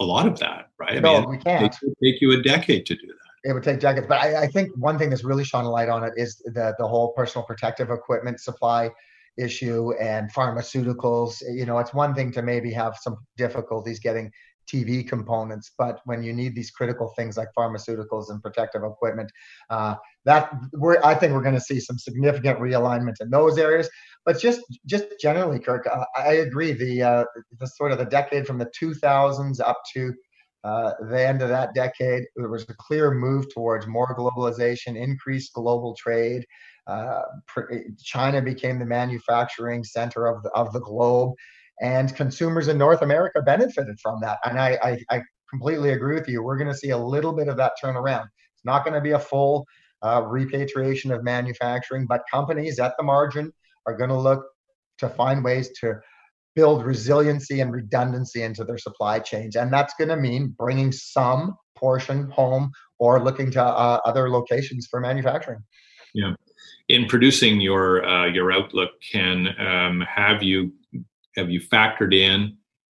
a 0.00 0.04
lot 0.04 0.26
of 0.26 0.38
that, 0.40 0.70
right? 0.80 1.00
No, 1.00 1.16
I 1.16 1.20
mean, 1.20 1.30
we 1.30 1.38
can't. 1.38 1.66
It 1.66 1.78
would 1.82 1.94
take 2.02 2.20
you 2.20 2.32
a 2.32 2.42
decade 2.42 2.86
to 2.86 2.96
do 2.96 3.06
that 3.06 3.19
it 3.44 3.52
would 3.52 3.62
take 3.62 3.80
decades. 3.80 4.06
But 4.06 4.18
I, 4.18 4.42
I, 4.42 4.46
think 4.46 4.70
one 4.76 4.98
thing 4.98 5.10
that's 5.10 5.24
really 5.24 5.44
shone 5.44 5.64
a 5.64 5.70
light 5.70 5.88
on 5.88 6.04
it 6.04 6.12
is 6.16 6.36
the 6.44 6.74
the 6.78 6.86
whole 6.86 7.12
personal 7.12 7.44
protective 7.44 7.90
equipment 7.90 8.40
supply 8.40 8.90
issue 9.38 9.92
and 10.00 10.32
pharmaceuticals. 10.32 11.42
You 11.52 11.66
know, 11.66 11.78
it's 11.78 11.94
one 11.94 12.14
thing 12.14 12.32
to 12.32 12.42
maybe 12.42 12.72
have 12.72 12.96
some 13.00 13.16
difficulties 13.36 13.98
getting 13.98 14.30
TV 14.70 15.06
components, 15.06 15.72
but 15.76 16.00
when 16.04 16.22
you 16.22 16.32
need 16.32 16.54
these 16.54 16.70
critical 16.70 17.12
things 17.16 17.36
like 17.36 17.48
pharmaceuticals 17.58 18.30
and 18.30 18.42
protective 18.42 18.82
equipment, 18.84 19.30
uh, 19.68 19.96
that 20.24 20.52
we're 20.72 21.02
I 21.02 21.14
think 21.14 21.32
we're 21.32 21.42
going 21.42 21.54
to 21.54 21.60
see 21.60 21.80
some 21.80 21.98
significant 21.98 22.58
realignment 22.60 23.20
in 23.20 23.30
those 23.30 23.58
areas. 23.58 23.88
But 24.24 24.38
just 24.38 24.60
just 24.86 25.06
generally, 25.20 25.58
Kirk, 25.58 25.86
uh, 25.90 26.04
I 26.16 26.34
agree. 26.34 26.72
The 26.72 27.02
uh, 27.02 27.24
the 27.58 27.66
sort 27.66 27.92
of 27.92 27.98
the 27.98 28.04
decade 28.04 28.46
from 28.46 28.58
the 28.58 28.70
2000s 28.80 29.60
up 29.60 29.80
to 29.94 30.12
uh, 30.64 30.92
the 31.08 31.26
end 31.26 31.42
of 31.42 31.48
that 31.48 31.74
decade, 31.74 32.24
there 32.36 32.48
was 32.48 32.68
a 32.68 32.74
clear 32.74 33.10
move 33.12 33.46
towards 33.52 33.86
more 33.86 34.14
globalization, 34.14 34.96
increased 34.96 35.52
global 35.54 35.94
trade. 35.94 36.44
Uh, 36.86 37.22
China 38.02 38.42
became 38.42 38.78
the 38.78 38.84
manufacturing 38.84 39.84
center 39.84 40.26
of 40.26 40.42
the, 40.42 40.50
of 40.50 40.72
the 40.72 40.80
globe, 40.80 41.34
and 41.80 42.14
consumers 42.14 42.68
in 42.68 42.76
North 42.76 43.02
America 43.02 43.40
benefited 43.40 43.98
from 44.00 44.20
that. 44.20 44.38
And 44.44 44.58
I, 44.58 44.78
I, 44.82 45.16
I 45.16 45.22
completely 45.48 45.90
agree 45.92 46.14
with 46.14 46.28
you. 46.28 46.42
We're 46.42 46.58
going 46.58 46.70
to 46.70 46.76
see 46.76 46.90
a 46.90 46.98
little 46.98 47.32
bit 47.32 47.48
of 47.48 47.56
that 47.56 47.72
turnaround. 47.82 48.26
It's 48.54 48.64
not 48.64 48.84
going 48.84 48.94
to 48.94 49.00
be 49.00 49.12
a 49.12 49.18
full 49.18 49.66
uh, 50.02 50.22
repatriation 50.26 51.10
of 51.10 51.24
manufacturing, 51.24 52.06
but 52.06 52.22
companies 52.30 52.78
at 52.78 52.94
the 52.98 53.02
margin 53.02 53.52
are 53.86 53.96
going 53.96 54.10
to 54.10 54.18
look 54.18 54.44
to 54.98 55.08
find 55.08 55.42
ways 55.42 55.70
to 55.80 55.94
build 56.54 56.84
resiliency 56.84 57.60
and 57.60 57.72
redundancy 57.72 58.42
into 58.42 58.64
their 58.64 58.78
supply 58.78 59.18
chains. 59.18 59.56
And 59.56 59.72
that's 59.72 59.94
going 59.98 60.08
to 60.08 60.16
mean 60.16 60.54
bringing 60.58 60.92
some 60.92 61.56
portion 61.76 62.30
home 62.30 62.70
or 62.98 63.22
looking 63.22 63.50
to 63.52 63.64
uh, 63.64 64.00
other 64.04 64.30
locations 64.30 64.86
for 64.86 65.00
manufacturing. 65.00 65.60
Yeah. 66.14 66.34
In 66.88 67.06
producing 67.06 67.60
your 67.60 68.04
uh, 68.04 68.26
your 68.26 68.52
outlook, 68.52 68.90
Ken, 69.12 69.48
um, 69.58 70.00
have 70.00 70.42
you 70.42 70.72
have 71.36 71.50
you 71.50 71.60
factored 71.60 72.14
in 72.14 72.56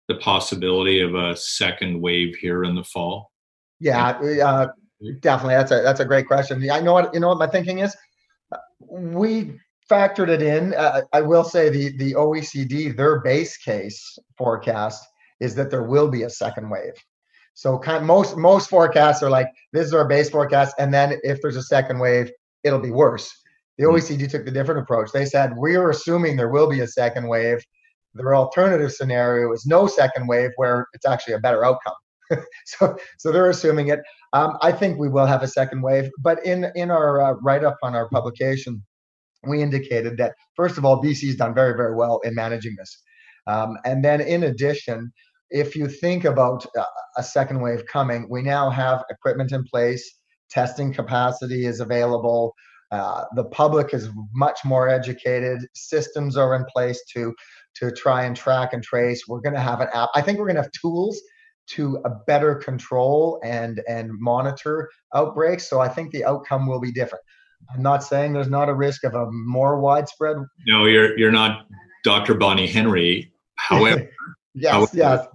the 0.09 0.15
possibility 0.17 1.01
of 1.01 1.15
a 1.15 1.37
second 1.37 2.01
wave 2.01 2.37
here 2.37 2.65
in 2.65 2.75
the 2.75 2.85
fall? 2.85 3.33
Yeah, 3.81 4.11
uh, 4.11 4.69
definitely. 5.21 5.55
That's 5.55 5.73
a 5.73 5.83
that's 5.83 6.01
a 6.01 6.05
great 6.05 6.27
question. 6.27 6.69
I 6.71 6.81
know 6.81 6.93
what 6.93 7.13
you 7.13 7.21
know 7.21 7.29
what 7.29 7.39
my 7.39 7.49
thinking 7.49 7.81
is. 7.81 7.97
We 8.89 9.59
factored 9.91 10.29
it 10.29 10.43
in. 10.43 10.75
Uh, 10.75 11.03
I 11.13 11.21
will 11.21 11.45
say 11.45 11.69
the 11.69 11.97
the 11.97 12.15
OECD 12.15 12.97
their 12.97 13.21
base 13.21 13.57
case 13.57 14.19
forecast 14.39 15.05
is 15.41 15.55
that 15.57 15.71
there 15.71 15.83
will 15.83 16.09
be 16.09 16.23
a 16.23 16.31
second 16.31 16.71
wave. 16.71 16.95
So 17.55 17.79
kind 17.79 17.99
of 17.99 18.05
most 18.05 18.37
most 18.37 18.71
forecasts 18.71 19.23
are 19.23 19.31
like 19.31 19.49
this 19.73 19.87
is 19.87 19.95
our 19.95 20.07
base 20.07 20.31
forecast, 20.31 20.77
and 20.79 20.95
then 20.95 21.19
if 21.23 21.43
there's 21.43 21.57
a 21.57 21.63
second 21.63 21.99
wave, 21.99 22.31
it'll 22.65 22.79
be 22.79 22.93
worse. 22.93 23.31
The 23.79 23.85
hmm. 23.85 23.95
OECD 23.95 24.31
took 24.31 24.45
the 24.45 24.51
different 24.51 24.81
approach. 24.81 25.11
They 25.13 25.27
said 25.27 25.57
we 25.57 25.77
are 25.77 25.91
assuming 25.91 26.37
there 26.37 26.51
will 26.51 26.69
be 26.69 26.81
a 26.81 26.89
second 26.89 27.27
wave. 27.27 27.63
Their 28.15 28.35
alternative 28.35 28.93
scenario 28.93 29.53
is 29.53 29.67
no 29.67 29.87
second 29.87 30.27
wave, 30.27 30.51
where 30.57 30.87
it's 30.95 31.07
actually 31.07 31.35
a 31.35 31.39
better 31.39 31.65
outcome. 31.65 31.95
so 32.65 32.97
so 33.19 33.33
they're 33.33 33.51
assuming 33.51 33.89
it. 33.89 34.01
Um, 34.33 34.57
I 34.63 34.71
think 34.71 34.99
we 34.99 35.09
will 35.09 35.27
have 35.27 35.43
a 35.43 35.49
second 35.49 35.83
wave, 35.83 36.11
but 36.21 36.45
in 36.45 36.71
in 36.77 36.91
our 36.91 37.21
uh, 37.21 37.33
write 37.43 37.65
up 37.65 37.79
on 37.83 37.95
our 37.95 38.09
publication, 38.09 38.83
we 39.47 39.63
indicated 39.63 40.17
that 40.19 40.35
first 40.55 40.79
of 40.79 40.85
all, 40.85 41.03
BC's 41.03 41.37
done 41.37 41.55
very, 41.55 41.77
very 41.77 41.95
well 41.95 42.21
in 42.25 42.35
managing 42.35 42.75
this. 42.77 43.03
Um, 43.47 43.77
and 43.85 44.05
then 44.05 44.21
in 44.21 44.45
addition, 44.45 45.13
if 45.51 45.75
you 45.75 45.89
think 45.89 46.25
about 46.25 46.67
a 47.17 47.23
second 47.23 47.61
wave 47.61 47.85
coming, 47.87 48.29
we 48.31 48.43
now 48.43 48.71
have 48.71 49.05
equipment 49.11 49.53
in 49.53 49.65
place, 49.65 50.19
testing 50.51 50.93
capacity 50.93 51.67
is 51.67 51.81
available. 51.81 52.55
Uh, 52.93 53.25
the 53.37 53.45
public 53.45 53.95
is 53.95 54.09
much 54.33 54.59
more 54.65 54.89
educated. 54.89 55.61
Systems 55.75 56.37
are 56.37 56.55
in 56.55 56.65
place 56.73 57.03
to 57.15 57.35
to 57.77 57.93
try 57.93 58.25
and 58.25 58.37
track 58.37 58.73
and 58.73 58.83
trace. 58.83 59.23
We're 59.29 59.41
going 59.41 59.55
to 59.55 59.61
have 59.61 59.81
an 59.81 59.89
app. 59.95 60.11
I 60.17 60.23
think 60.23 60.39
we're 60.39 60.47
going 60.47 60.57
to 60.57 60.63
have 60.63 60.73
tools 60.73 61.21
to 61.69 62.01
a 62.05 62.11
better 62.27 62.57
control 62.57 63.41
and 63.45 63.81
and 63.89 64.11
monitor 64.19 64.91
outbreaks. 65.15 65.69
So 65.69 65.81
I 65.81 65.89
think 65.89 66.11
the 66.11 66.25
outcome 66.25 66.67
will 66.67 66.81
be 66.81 66.93
different. 66.93 67.25
I'm 67.73 67.83
not 67.83 68.03
saying 68.03 68.33
there's 68.33 68.49
not 68.49 68.69
a 68.69 68.75
risk 68.75 69.05
of 69.05 69.15
a 69.15 69.31
more 69.31 69.81
widespread. 69.81 70.37
No, 70.67 70.87
you're 70.87 71.17
you're 71.19 71.33
not 71.33 71.67
Dr. 72.05 72.35
Bonnie 72.35 72.67
Henry. 72.67 73.33
However, 73.57 74.09
yes, 74.55 74.73
however, 74.73 74.91
yes. 74.95 75.27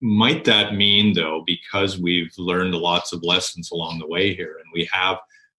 Might 0.00 0.44
that 0.44 0.74
mean 0.74 1.14
though, 1.14 1.42
because 1.46 1.98
we've 1.98 2.32
learned 2.38 2.74
lots 2.74 3.12
of 3.12 3.22
lessons 3.22 3.70
along 3.70 3.98
the 3.98 4.06
way 4.06 4.34
here, 4.34 4.56
and 4.58 4.66
we 4.72 4.88
have 4.92 5.18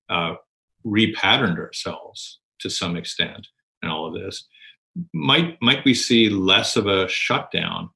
uh, 0.10 0.36
repatterned 0.86 1.58
ourselves 1.58 2.39
to 2.60 2.70
some 2.70 2.96
extent 2.96 3.48
in 3.82 3.89
all 3.89 4.08
of 4.08 4.13
this, 4.13 4.48
might 5.13 5.62
might 5.62 5.84
we 5.86 5.94
see 5.94 6.30
less 6.30 6.75
of 6.75 6.88
a 6.88 7.08
shutdown 7.08 7.89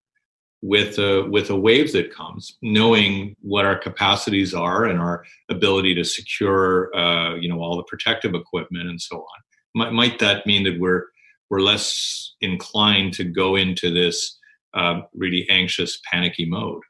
with 0.67 1.00
a 1.00 1.25
with 1.29 1.50
a 1.50 1.55
wave 1.55 1.93
that 1.93 2.13
comes, 2.13 2.57
knowing 2.62 3.36
what 3.41 3.65
our 3.65 3.77
capacities 3.77 4.53
are 4.53 4.86
and 4.86 5.00
our 5.00 5.24
ability 5.50 5.95
to 5.95 6.03
secure, 6.03 6.93
uh, 6.95 7.36
you 7.36 7.47
know, 7.47 7.62
all 7.62 7.77
the 7.77 7.83
protective 7.83 8.36
equipment 8.36 8.89
and 8.89 9.01
so 9.01 9.15
on. 9.17 9.39
Might, 9.75 9.93
might 9.93 10.19
that 10.19 10.45
mean 10.45 10.63
that 10.65 10.77
we're 10.77 11.05
we're 11.50 11.62
less 11.62 12.36
inclined 12.41 13.13
to 13.13 13.24
go 13.24 13.55
into 13.55 13.93
this 13.93 14.38
uh, 14.74 15.01
really 15.13 15.47
anxious, 15.50 16.01
panicky 16.12 16.45
mode? 16.45 16.81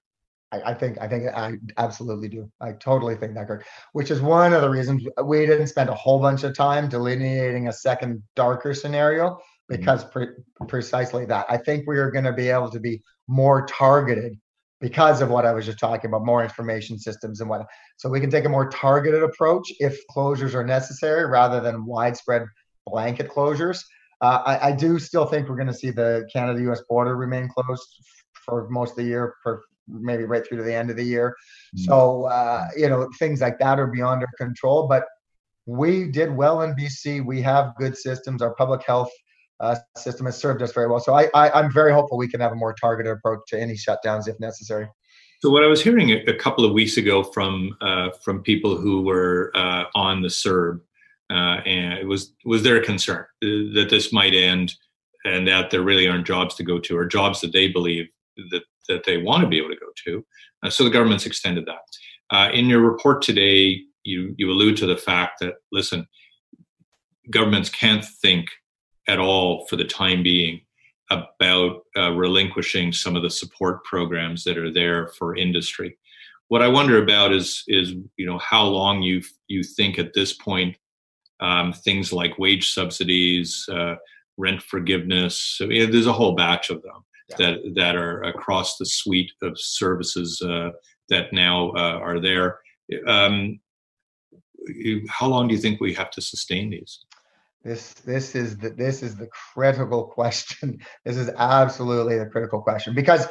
I, 0.51 0.71
I, 0.71 0.73
think 0.73 0.97
I 0.99 1.07
think 1.07 1.27
I 1.35 1.57
absolutely 1.77 2.29
do. 2.29 2.49
I 2.59 2.71
totally 2.71 3.15
think 3.15 3.35
that, 3.35 3.47
Kirk. 3.47 3.65
Which 3.93 4.09
is 4.09 4.21
one 4.21 4.53
of 4.53 4.61
the 4.61 4.69
reasons 4.69 5.03
we 5.23 5.45
didn't 5.45 5.67
spend 5.67 5.89
a 5.89 5.93
whole 5.93 6.19
bunch 6.19 6.43
of 6.43 6.55
time 6.55 6.89
delineating 6.89 7.67
a 7.67 7.73
second 7.73 8.23
darker 8.35 8.73
scenario. 8.73 9.37
Because 9.69 10.03
pre- 10.05 10.29
precisely 10.67 11.25
that. 11.25 11.45
I 11.49 11.57
think 11.57 11.87
we 11.87 11.97
are 11.97 12.11
going 12.11 12.25
to 12.25 12.33
be 12.33 12.49
able 12.49 12.69
to 12.71 12.79
be 12.79 13.01
more 13.27 13.65
targeted 13.65 14.37
because 14.79 15.21
of 15.21 15.29
what 15.29 15.45
I 15.45 15.53
was 15.53 15.65
just 15.65 15.79
talking 15.79 16.09
about, 16.09 16.25
more 16.25 16.43
information 16.43 16.99
systems 16.99 17.41
and 17.41 17.49
what. 17.49 17.65
So 17.97 18.09
we 18.09 18.19
can 18.19 18.29
take 18.29 18.45
a 18.45 18.49
more 18.49 18.69
targeted 18.69 19.23
approach 19.23 19.71
if 19.79 19.99
closures 20.15 20.53
are 20.53 20.63
necessary 20.63 21.25
rather 21.25 21.59
than 21.59 21.85
widespread 21.85 22.45
blanket 22.85 23.29
closures. 23.29 23.81
Uh, 24.21 24.41
I, 24.45 24.69
I, 24.69 24.71
do 24.71 24.97
still 24.97 25.25
think 25.25 25.47
we're 25.47 25.57
going 25.57 25.67
to 25.67 25.73
see 25.73 25.91
the 25.91 26.27
Canada-U.S. 26.33 26.81
border 26.89 27.15
remain 27.15 27.49
closed 27.49 27.87
for 28.33 28.67
most 28.69 28.91
of 28.91 28.97
the 28.97 29.03
year, 29.03 29.35
for 29.43 29.61
maybe 29.87 30.23
right 30.23 30.45
through 30.45 30.57
to 30.57 30.63
the 30.63 30.73
end 30.73 30.89
of 30.89 30.95
the 30.95 31.03
year. 31.03 31.35
Mm-hmm. 31.75 31.83
So 31.83 32.23
uh, 32.23 32.67
you 32.75 32.89
know 32.89 33.09
things 33.19 33.41
like 33.41 33.59
that 33.59 33.79
are 33.79 33.87
beyond 33.87 34.21
our 34.21 34.29
control, 34.37 34.87
but 34.87 35.05
we 35.67 36.05
did 36.05 36.35
well 36.35 36.61
in 36.61 36.73
BC. 36.75 37.23
We 37.23 37.41
have 37.43 37.75
good 37.77 37.95
systems. 37.95 38.41
Our 38.41 38.55
public 38.55 38.83
health 38.85 39.11
uh, 39.59 39.75
system 39.95 40.25
has 40.25 40.37
served 40.37 40.61
us 40.61 40.71
very 40.73 40.87
well. 40.87 40.99
So 40.99 41.13
I, 41.13 41.29
I, 41.33 41.59
am 41.59 41.71
very 41.71 41.91
hopeful 41.91 42.17
we 42.17 42.27
can 42.27 42.39
have 42.39 42.51
a 42.51 42.55
more 42.55 42.73
targeted 42.73 43.11
approach 43.11 43.39
to 43.47 43.59
any 43.59 43.73
shutdowns 43.73 44.27
if 44.27 44.39
necessary. 44.39 44.87
So 45.41 45.49
what 45.49 45.63
I 45.63 45.67
was 45.67 45.81
hearing 45.81 46.11
a, 46.11 46.17
a 46.27 46.33
couple 46.33 46.65
of 46.65 46.73
weeks 46.73 46.97
ago 46.97 47.23
from 47.23 47.75
uh, 47.81 48.09
from 48.23 48.41
people 48.41 48.77
who 48.77 49.01
were 49.01 49.51
uh, 49.55 49.85
on 49.93 50.21
the 50.21 50.29
CERB, 50.29 50.79
uh, 51.29 51.61
and 51.65 51.93
it 51.99 52.07
was 52.07 52.33
was 52.45 52.63
their 52.63 52.83
concern 52.83 53.25
uh, 53.43 53.73
that 53.73 53.87
this 53.89 54.11
might 54.11 54.33
end, 54.33 54.73
and 55.25 55.47
that 55.47 55.69
there 55.69 55.81
really 55.81 56.07
aren't 56.07 56.25
jobs 56.25 56.55
to 56.55 56.63
go 56.63 56.79
to, 56.79 56.97
or 56.97 57.05
jobs 57.05 57.41
that 57.41 57.51
they 57.51 57.67
believe 57.67 58.07
that 58.51 58.63
that 58.89 59.03
they 59.05 59.17
want 59.17 59.41
to 59.43 59.49
be 59.49 59.57
able 59.57 59.69
to 59.69 59.75
go 59.75 59.91
to. 60.05 60.25
Uh, 60.63 60.69
so 60.69 60.83
the 60.83 60.89
government's 60.89 61.25
extended 61.25 61.65
that. 61.65 62.53
in 62.53 62.67
your 62.67 62.81
report 62.81 63.21
today, 63.21 63.79
you 64.03 64.33
you 64.37 64.51
allude 64.51 64.77
to 64.77 64.87
the 64.87 64.97
fact 64.97 65.39
that 65.39 65.53
listen, 65.71 66.07
governments 67.29 67.69
can't 67.69 68.03
think 68.03 68.47
at 69.07 69.19
all 69.19 69.65
for 69.67 69.75
the 69.75 69.85
time 69.85 70.23
being 70.23 70.61
about 71.09 71.83
uh, 71.97 72.11
relinquishing 72.11 72.91
some 72.91 73.15
of 73.15 73.23
the 73.23 73.29
support 73.29 73.83
programs 73.85 74.43
that 74.43 74.57
are 74.57 74.71
there 74.71 75.07
for 75.17 75.35
industry. 75.35 75.97
What 76.49 76.61
I 76.61 76.67
wonder 76.67 77.01
about 77.01 77.33
is 77.33 77.63
is 77.67 77.93
you 78.17 78.25
know 78.25 78.37
how 78.37 78.63
long 78.63 79.01
you 79.01 79.21
you 79.47 79.63
think 79.63 79.99
at 79.99 80.13
this 80.13 80.33
point 80.33 80.77
um, 81.39 81.73
things 81.73 82.11
like 82.11 82.39
wage 82.39 82.73
subsidies, 82.73 83.67
uh, 83.71 83.95
rent 84.37 84.61
forgiveness. 84.61 85.59
I 85.61 85.65
mean, 85.65 85.91
there's 85.91 86.07
a 86.07 86.13
whole 86.13 86.35
batch 86.35 86.69
of 86.69 86.81
them 86.81 87.03
yeah. 87.29 87.35
that 87.37 87.75
that 87.75 87.95
are 87.95 88.23
across 88.23 88.77
the 88.77 88.85
suite 88.85 89.31
of 89.41 89.59
services 89.59 90.41
uh, 90.41 90.71
that 91.09 91.33
now 91.33 91.71
uh, 91.71 91.99
are 92.01 92.19
there. 92.19 92.59
Um, 93.05 93.59
how 95.09 95.27
long 95.27 95.47
do 95.47 95.55
you 95.55 95.61
think 95.61 95.79
we 95.79 95.93
have 95.93 96.11
to 96.11 96.21
sustain 96.21 96.69
these? 96.69 97.05
This 97.63 97.93
this 97.93 98.35
is 98.35 98.57
the 98.57 98.69
this 98.69 99.03
is 99.03 99.15
the 99.15 99.27
critical 99.53 100.05
question. 100.05 100.79
This 101.05 101.17
is 101.17 101.29
absolutely 101.37 102.17
the 102.17 102.25
critical 102.25 102.61
question 102.61 102.93
because 102.93 103.27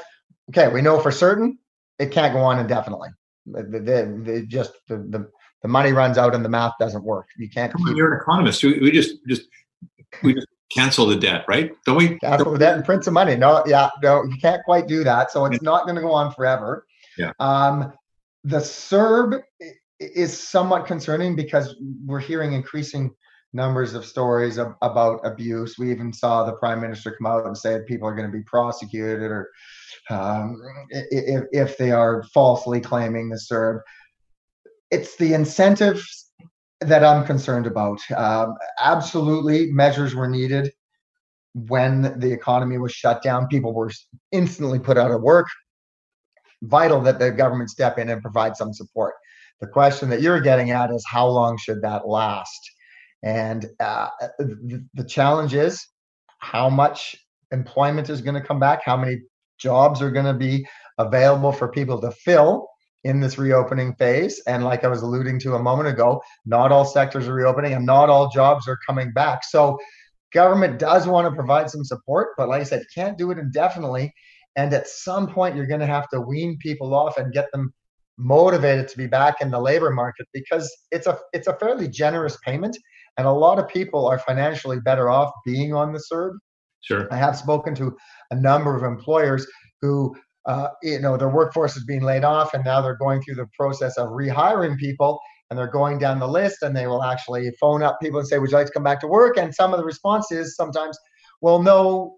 okay, 0.51 0.69
we 0.69 0.83
know 0.83 1.01
for 1.01 1.11
certain 1.11 1.59
it 1.99 2.11
can't 2.11 2.33
go 2.33 2.41
on 2.41 2.59
indefinitely. 2.59 3.09
The, 3.47 3.63
the, 3.63 4.23
the 4.25 4.47
just 4.47 4.73
the, 4.89 4.99
the 4.99 5.31
the 5.63 5.69
money 5.69 5.93
runs 5.93 6.19
out 6.19 6.35
and 6.35 6.45
the 6.45 6.49
math 6.49 6.75
doesn't 6.79 7.05
work. 7.05 7.29
You 7.39 7.49
can't. 7.49 7.73
Come 7.73 7.87
on, 7.87 7.97
you're 7.97 8.15
an 8.15 8.21
economist. 8.21 8.63
We, 8.63 8.79
we 8.81 8.91
just 8.91 9.17
just 9.27 9.43
we 10.23 10.35
just 10.35 10.47
cancel 10.73 11.07
the 11.07 11.17
debt, 11.17 11.45
right? 11.49 11.73
Don't 11.85 11.97
we? 11.97 12.19
Cancel 12.19 12.53
the 12.53 12.59
debt 12.59 12.77
and 12.77 12.85
print 12.85 13.05
some 13.05 13.15
money. 13.15 13.37
No, 13.37 13.63
yeah, 13.67 13.91
no, 14.03 14.25
you 14.25 14.37
can't 14.41 14.63
quite 14.65 14.87
do 14.87 15.05
that. 15.05 15.31
So 15.31 15.45
it's 15.47 15.63
not 15.63 15.85
going 15.85 15.97
to 15.97 16.03
go 16.03 16.13
on 16.13 16.33
forever. 16.33 16.87
Yeah. 17.17 17.33
Um, 17.39 17.93
the 18.45 18.59
CERB 18.59 19.43
is 19.99 20.39
somewhat 20.39 20.87
concerning 20.87 21.35
because 21.35 21.75
we're 22.05 22.21
hearing 22.21 22.53
increasing 22.53 23.15
numbers 23.57 23.95
of 23.95 24.05
stories 24.05 24.59
about 24.59 25.21
abuse. 25.25 25.79
We 25.79 25.91
even 25.91 26.13
saw 26.13 26.45
the 26.45 26.53
prime 26.53 26.81
minister 26.81 27.17
come 27.17 27.27
out 27.27 27.47
and 27.47 27.57
say 27.57 27.81
people 27.89 28.07
are 28.07 28.15
going 28.15 28.31
to 28.31 28.37
be 28.37 28.45
prosecuted 28.45 29.31
or 29.33 29.51
um, 30.11 30.63
if, 30.91 31.45
if 31.53 31.79
they 31.79 31.91
are 31.91 32.23
falsely 32.35 32.81
claiming 32.81 33.31
the 33.31 33.37
CERB. 33.37 33.81
It's 34.91 35.17
the 35.17 35.35
incentives 35.35 36.31
that 36.81 37.03
I'm 37.03 37.27
concerned 37.27 37.67
about. 37.67 38.01
Um, 38.15 38.55
absolutely, 38.81 39.73
measures 39.73 40.15
were 40.15 40.29
needed 40.29 40.71
when 41.55 42.21
the 42.21 42.31
economy 42.31 42.79
was 42.79 42.93
shut 42.93 43.23
down. 43.23 43.49
People 43.49 43.73
were 43.73 43.91
instantly 44.31 44.79
put 44.79 44.99
out 44.99 45.11
of 45.11 45.23
work. 45.23 45.47
vital 46.63 47.01
that 47.03 47.19
the 47.19 47.31
government 47.31 47.71
step 47.71 47.99
in 47.99 48.09
and 48.11 48.23
provide 48.23 48.57
some 48.57 48.73
support. 48.73 49.15
The 49.61 49.67
question 49.67 50.11
that 50.11 50.21
you're 50.23 50.41
getting 50.41 50.71
at 50.71 50.91
is 50.91 51.05
how 51.09 51.27
long 51.27 51.57
should 51.59 51.83
that 51.83 52.07
last? 52.07 52.61
And 53.23 53.67
uh, 53.81 54.09
the, 54.39 54.87
the 54.95 55.05
challenge 55.05 55.55
is 55.55 55.87
how 56.39 56.69
much 56.69 57.17
employment 57.51 58.11
is 58.11 58.21
going 58.21 58.35
to 58.35 58.47
come 58.47 58.61
back, 58.61 58.83
how 58.85 58.97
many 58.97 59.23
jobs 59.59 60.03
are 60.03 60.11
going 60.11 60.27
to 60.27 60.35
be 60.35 60.67
available 60.99 61.53
for 61.53 61.69
people 61.69 62.01
to 62.01 62.11
fill 62.11 62.69
in 63.05 63.21
this 63.21 63.39
reopening 63.39 63.95
phase. 63.95 64.43
And 64.47 64.65
like 64.65 64.85
I 64.85 64.89
was 64.89 65.03
alluding 65.03 65.39
to 65.41 65.55
a 65.55 65.63
moment 65.63 65.89
ago, 65.89 66.21
not 66.45 66.73
all 66.73 66.85
sectors 66.85 67.29
are 67.29 67.35
reopening 67.35 67.73
and 67.73 67.87
not 67.87 68.11
all 68.11 68.29
jobs 68.29 68.67
are 68.69 68.79
coming 68.87 69.13
back. 69.13 69.45
So 69.45 69.79
government 70.33 70.79
does 70.79 71.07
want 71.07 71.29
to 71.29 71.35
provide 71.35 71.71
some 71.71 71.85
support, 71.85 72.31
but 72.37 72.49
like 72.49 72.61
I 72.61 72.65
said, 72.65 72.83
can't 72.95 73.17
do 73.17 73.31
it 73.31 73.39
indefinitely. 73.39 74.13
And 74.57 74.73
at 74.73 74.89
some 74.89 75.29
point, 75.29 75.55
you're 75.55 75.67
going 75.67 75.81
to 75.81 75.87
have 75.87 76.09
to 76.09 76.21
wean 76.21 76.59
people 76.59 76.95
off 76.95 77.19
and 77.19 77.33
get 77.33 77.51
them 77.53 77.73
motivated 78.19 78.89
to 78.89 78.97
be 78.97 79.07
back 79.07 79.41
in 79.41 79.51
the 79.51 79.61
labor 79.61 79.91
market 79.91 80.27
because 80.33 80.75
it's 80.91 81.07
a 81.07 81.19
it's 81.33 81.47
a 81.47 81.57
fairly 81.59 81.87
generous 81.87 82.39
payment, 82.45 82.77
and 83.19 83.27
a 83.27 83.33
lot 83.33 83.59
of 83.59 83.69
people 83.69 84.07
are 84.07 84.19
financially 84.19 84.81
better 84.81 85.09
off 85.11 85.33
being 85.45 85.75
on 85.75 85.93
the 85.93 86.03
CERB. 86.13 86.33
Sure, 86.83 87.09
I 87.11 87.17
have 87.17 87.37
spoken 87.37 87.75
to 87.77 87.97
a 88.31 88.37
number 88.37 88.77
of 88.77 88.83
employers 88.83 89.47
who 89.81 90.15
uh, 90.47 90.69
you 90.83 91.01
know 91.01 91.17
their 91.17 91.29
workforce 91.29 91.77
is 91.77 91.85
being 91.85 92.03
laid 92.03 92.25
off 92.25 92.55
and 92.55 92.65
now 92.65 92.81
they're 92.81 92.97
going 92.97 93.21
through 93.23 93.35
the 93.35 93.49
process 93.59 93.99
of 93.99 94.11
rehiring 94.11 94.79
people 94.79 95.21
and 95.51 95.59
they're 95.59 95.71
going 95.71 95.99
down 95.99 96.19
the 96.19 96.29
list 96.29 96.63
and 96.63 96.77
they 96.77 96.87
will 96.87 97.03
actually 97.03 97.51
phone 97.61 97.83
up 97.83 97.99
people 98.01 98.19
and 98.19 98.29
say 98.29 98.39
would 98.39 98.51
you 98.51 98.57
like 98.57 98.67
to 98.67 98.73
come 98.73 98.85
back 98.85 99.01
to 99.01 99.09
work? 99.09 99.37
And 99.37 99.55
some 99.55 99.73
of 99.73 99.79
the 99.79 99.85
responses 99.85 100.57
sometimes 100.57 100.97
well 101.41 101.61
no 101.61 102.17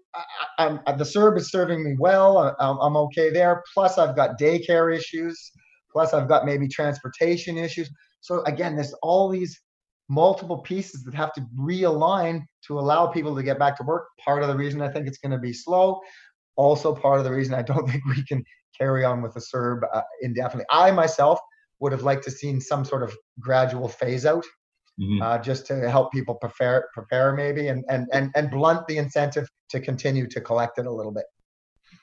I, 0.57 0.79
am 0.87 0.97
the 0.97 1.03
CERB 1.03 1.37
is 1.37 1.51
serving 1.51 1.83
me 1.83 1.95
well. 1.99 2.55
I'm, 2.59 2.77
I'm 2.79 2.97
okay 2.97 3.31
there. 3.31 3.63
Plus 3.73 3.97
i've 3.97 4.15
got 4.15 4.39
daycare 4.39 4.95
issues. 4.95 5.51
Plus 5.91 6.13
i've 6.13 6.27
got 6.27 6.45
maybe 6.45 6.67
transportation 6.67 7.57
issues. 7.57 7.89
So 8.21 8.43
again 8.43 8.75
there's 8.75 8.93
all 9.01 9.29
these 9.29 9.59
multiple 10.09 10.57
pieces 10.57 11.03
that 11.03 11.13
have 11.13 11.31
to 11.33 11.41
realign 11.57 12.41
to 12.65 12.79
allow 12.79 13.05
people 13.07 13.35
to 13.35 13.43
get 13.43 13.59
back 13.59 13.77
to 13.77 13.83
work 13.83 14.07
part 14.23 14.41
of 14.41 14.49
the 14.49 14.55
reason 14.55 14.81
i 14.81 14.89
think 14.89 15.07
it's 15.07 15.19
going 15.19 15.31
to 15.31 15.37
be 15.37 15.53
slow 15.53 16.01
also 16.59 16.93
part 16.93 17.19
of 17.19 17.23
the 17.23 17.31
reason 17.31 17.53
I 17.53 17.61
don't 17.61 17.89
think 17.89 18.05
we 18.05 18.23
can 18.25 18.43
carry 18.77 19.03
on 19.03 19.21
with 19.21 19.33
the 19.33 19.39
CERB 19.39 19.81
uh, 19.93 20.01
indefinitely. 20.21 20.65
I 20.69 20.91
myself 20.91 21.39
would 21.79 21.93
have 21.93 22.03
liked 22.03 22.25
to 22.25 22.31
seen 22.31 22.59
some 22.59 22.83
sort 22.83 23.01
of 23.01 23.15
gradual 23.39 23.87
phase 23.87 24.25
out, 24.25 24.45
mm-hmm. 24.99 25.21
uh, 25.21 25.37
just 25.37 25.65
to 25.67 25.89
help 25.89 26.11
people 26.11 26.35
prepare 26.35 26.89
prepare 26.93 27.33
maybe 27.33 27.69
and, 27.69 27.85
and 27.89 28.07
and 28.11 28.31
and 28.35 28.51
blunt 28.51 28.85
the 28.87 28.97
incentive 28.97 29.47
to 29.69 29.79
continue 29.79 30.27
to 30.27 30.41
collect 30.41 30.77
it 30.77 30.85
a 30.85 30.91
little 30.91 31.13
bit. 31.13 31.23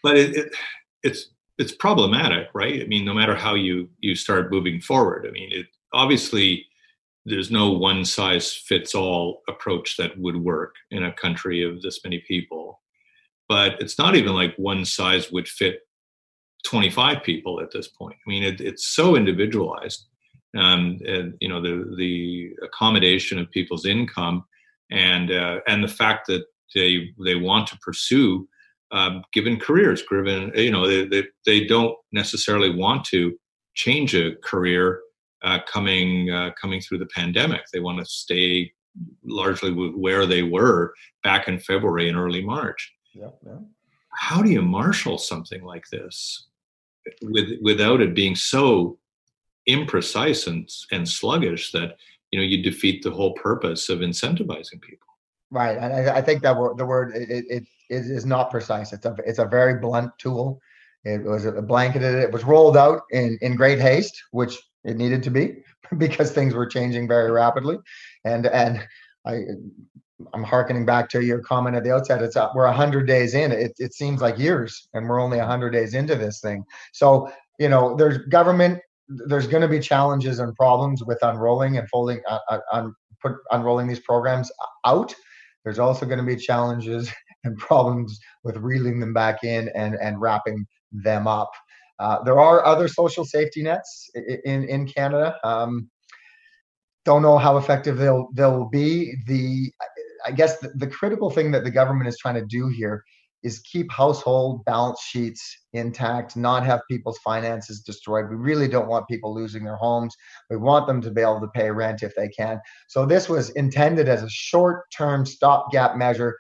But 0.03 0.17
it, 0.17 0.35
it 0.35 0.57
it's 1.03 1.31
it's 1.59 1.73
problematic, 1.73 2.49
right? 2.55 2.83
I 2.83 2.87
mean, 2.87 3.05
no 3.05 3.13
matter 3.13 3.35
how 3.35 3.55
you 3.55 3.91
you 4.01 4.15
start 4.15 4.51
moving 4.51 4.81
forward, 4.81 5.27
I 5.29 5.31
mean, 5.33 5.51
it 5.53 5.67
obviously 5.93 6.67
there's 7.29 7.51
no 7.51 7.71
one 7.71 8.05
size 8.05 8.55
fits 8.55 8.95
all 8.95 9.43
approach 9.49 9.97
that 9.97 10.17
would 10.19 10.37
work 10.37 10.75
in 10.91 11.05
a 11.05 11.13
country 11.13 11.63
of 11.63 11.83
this 11.83 12.01
many 12.05 12.23
people 12.27 12.81
but 13.49 13.81
it's 13.81 13.99
not 13.99 14.17
even 14.17 14.35
like 14.35 14.55
one 14.57 14.85
size 14.85 15.31
would 15.31 15.49
fit 15.49 15.81
25 16.67 17.23
people 17.23 17.61
at 17.61 17.71
this 17.71 17.89
point. 17.89 18.17
I 18.27 18.29
mean, 18.29 18.43
it, 18.43 18.61
it's 18.61 18.89
so 18.89 19.17
individualized. 19.17 20.07
Um, 20.57 20.99
and 21.07 21.35
you 21.41 21.49
know 21.49 21.61
the 21.61 21.95
the 21.99 22.51
accommodation 22.63 23.39
of 23.39 23.51
people's 23.51 23.85
income 23.85 24.45
and 24.91 25.31
uh, 25.31 25.59
and 25.69 25.85
the 25.85 25.89
fact 25.89 26.29
that 26.29 26.45
they 26.75 27.11
they 27.23 27.35
want 27.35 27.67
to 27.69 27.79
pursue 27.79 28.49
um, 28.91 29.23
given 29.35 29.61
careers 29.61 30.03
given 30.09 30.53
you 30.55 30.71
know 30.71 30.87
they, 30.87 31.05
they, 31.07 31.25
they 31.45 31.65
don't 31.67 31.95
necessarily 32.11 32.71
want 32.71 33.05
to 33.07 33.37
change 33.75 34.15
a 34.15 34.37
career 34.43 35.01
uh, 35.47 35.59
coming 35.67 36.31
uh, 36.31 36.51
coming 36.61 36.81
through 36.81 36.99
the 36.99 37.07
pandemic 37.07 37.63
they 37.73 37.81
want 37.81 37.99
to 37.99 38.05
stay 38.05 38.71
largely 39.25 39.71
where 39.73 40.27
they 40.27 40.43
were 40.43 40.93
back 41.23 41.49
in 41.49 41.59
February 41.59 42.09
and 42.09 42.19
early 42.19 42.45
March 42.45 42.93
yeah, 43.17 43.31
yeah. 43.45 43.59
How 44.11 44.43
do 44.43 44.51
you 44.51 44.63
marshal 44.63 45.19
something 45.19 45.63
like 45.63 45.85
this 45.91 46.49
with, 47.23 47.51
without 47.63 48.01
it 48.01 48.15
being 48.15 48.35
so 48.35 48.99
imprecise 49.69 50.47
and, 50.47 50.69
and 50.93 51.09
sluggish 51.09 51.73
that 51.73 51.97
you 52.31 52.39
know 52.39 52.45
you 52.45 52.63
defeat 52.63 53.03
the 53.03 53.11
whole 53.11 53.35
purpose 53.35 53.89
of 53.89 54.01
incentivizing 54.01 54.81
people? 54.81 55.07
Right, 55.51 55.77
and 55.79 55.93
I, 55.93 56.17
I 56.17 56.23
think 56.23 56.43
that 56.43 56.55
the 56.77 56.87
word 56.87 57.15
it, 57.15 57.45
it, 57.49 57.65
it 57.89 58.07
is 58.11 58.27
not 58.27 58.51
precise. 58.51 58.93
It's 58.93 59.07
a 59.07 59.15
it's 59.25 59.39
a 59.39 59.47
very 59.47 59.81
blunt 59.81 60.13
tool. 60.19 60.61
It 61.05 61.23
was 61.23 61.45
a 61.45 61.63
blanketed. 61.63 62.17
It 62.17 62.33
was 62.33 62.45
rolled 62.45 62.77
out 62.77 63.03
in 63.13 63.39
in 63.41 63.55
great 63.55 63.79
haste, 63.79 64.21
which 64.33 64.59
it 64.87 64.97
needed 64.97 65.23
to 65.25 65.31
be 65.31 65.63
because 65.99 66.31
things 66.33 66.55
were 66.55 66.67
changing 66.67 67.09
very 67.09 67.31
rapidly, 67.31 67.77
and 68.25 68.47
and 68.47 68.87
I 69.27 69.43
I'm 70.33 70.43
harkening 70.43 70.87
back 70.87 71.09
to 71.11 71.23
your 71.23 71.41
comment 71.41 71.77
at 71.77 71.85
the 71.85 71.95
outset. 71.95 72.23
It's 72.23 72.37
uh, 72.37 72.49
we're 72.55 72.71
hundred 72.71 73.07
days 73.07 73.35
in. 73.35 73.53
It 73.53 73.73
it 73.79 73.95
seems 73.95 74.21
like 74.21 74.39
years, 74.39 74.89
and 74.95 75.09
we're 75.09 75.21
only 75.21 75.39
hundred 75.39 75.71
days 75.71 75.95
into 75.95 76.15
this 76.15 76.41
thing. 76.41 76.65
So 76.93 77.31
you 77.59 77.69
know, 77.69 77.95
there's 77.97 78.19
government. 78.29 78.81
There's 79.09 79.47
going 79.47 79.63
to 79.63 79.69
be 79.69 79.81
challenges 79.81 80.41
and 80.41 80.55
problems 80.55 81.05
with 81.05 81.19
unrolling 81.23 81.79
and 81.79 81.89
folding, 81.89 82.21
uh, 82.29 82.41
uh, 82.51 82.59
un, 82.73 82.95
put 83.23 83.37
unrolling 83.53 83.87
these 83.87 84.01
programs 84.01 84.51
out. 84.85 85.15
There's 85.65 85.79
also 85.79 86.07
going 86.07 86.19
to 86.19 86.25
be 86.25 86.37
challenges 86.37 87.11
and 87.45 87.57
problems 87.57 88.19
with 88.43 88.57
reeling 88.57 88.99
them 89.01 89.13
back 89.13 89.45
in 89.45 89.69
and 89.71 89.97
and 90.01 90.21
wrapping 90.21 90.67
them 90.93 91.27
up. 91.27 91.51
Uh, 91.99 92.23
there 92.25 92.39
are 92.41 92.65
other 92.65 92.89
social 92.89 93.25
safety 93.25 93.63
nets 93.63 94.11
in 94.45 94.65
in 94.65 94.87
Canada. 94.87 95.37
Um, 95.45 95.91
don't 97.05 97.23
know 97.23 97.39
how 97.39 97.57
effective 97.57 97.97
they'll 97.97 98.29
they'll 98.35 98.69
be. 98.69 99.15
The 99.27 99.73
I 100.27 100.33
guess 100.33 100.59
the, 100.59 100.71
the 100.75 100.87
critical 100.89 101.31
thing 101.31 101.51
that 101.53 101.65
the 101.65 101.71
government 101.71 102.09
is 102.09 102.19
trying 102.19 102.35
to 102.35 102.45
do 102.45 102.69
here 102.69 103.05
is 103.43 103.61
keep 103.61 103.91
household 103.93 104.65
balance 104.65 105.01
sheets 105.01 105.57
intact, 105.73 106.37
not 106.37 106.65
have 106.65 106.81
people's 106.91 107.19
finances 107.19 107.81
destroyed. 107.81 108.29
We 108.29 108.35
really 108.35 108.67
don't 108.67 108.89
want 108.89 109.07
people 109.07 109.33
losing 109.33 109.63
their 109.63 109.77
homes. 109.77 110.17
We 110.51 110.57
want 110.57 110.89
them 110.89 111.01
to 111.03 111.13
be 111.13 111.21
able 111.21 111.41
to 111.41 111.49
pay 111.49 111.71
rent 111.71 112.03
if 112.03 112.15
they 112.17 112.29
can. 112.29 112.61
So 112.89 113.07
this 113.07 113.29
was 113.29 113.51
intended 113.51 114.09
as 114.09 114.25
a 114.25 114.29
short-term 114.29 115.27
stopgap 115.27 115.97
measure 115.97 116.37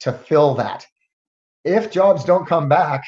to 0.00 0.12
fill 0.12 0.54
that. 0.56 0.86
If 1.64 1.90
jobs 1.90 2.24
don't 2.24 2.46
come 2.46 2.68
back 2.68 3.04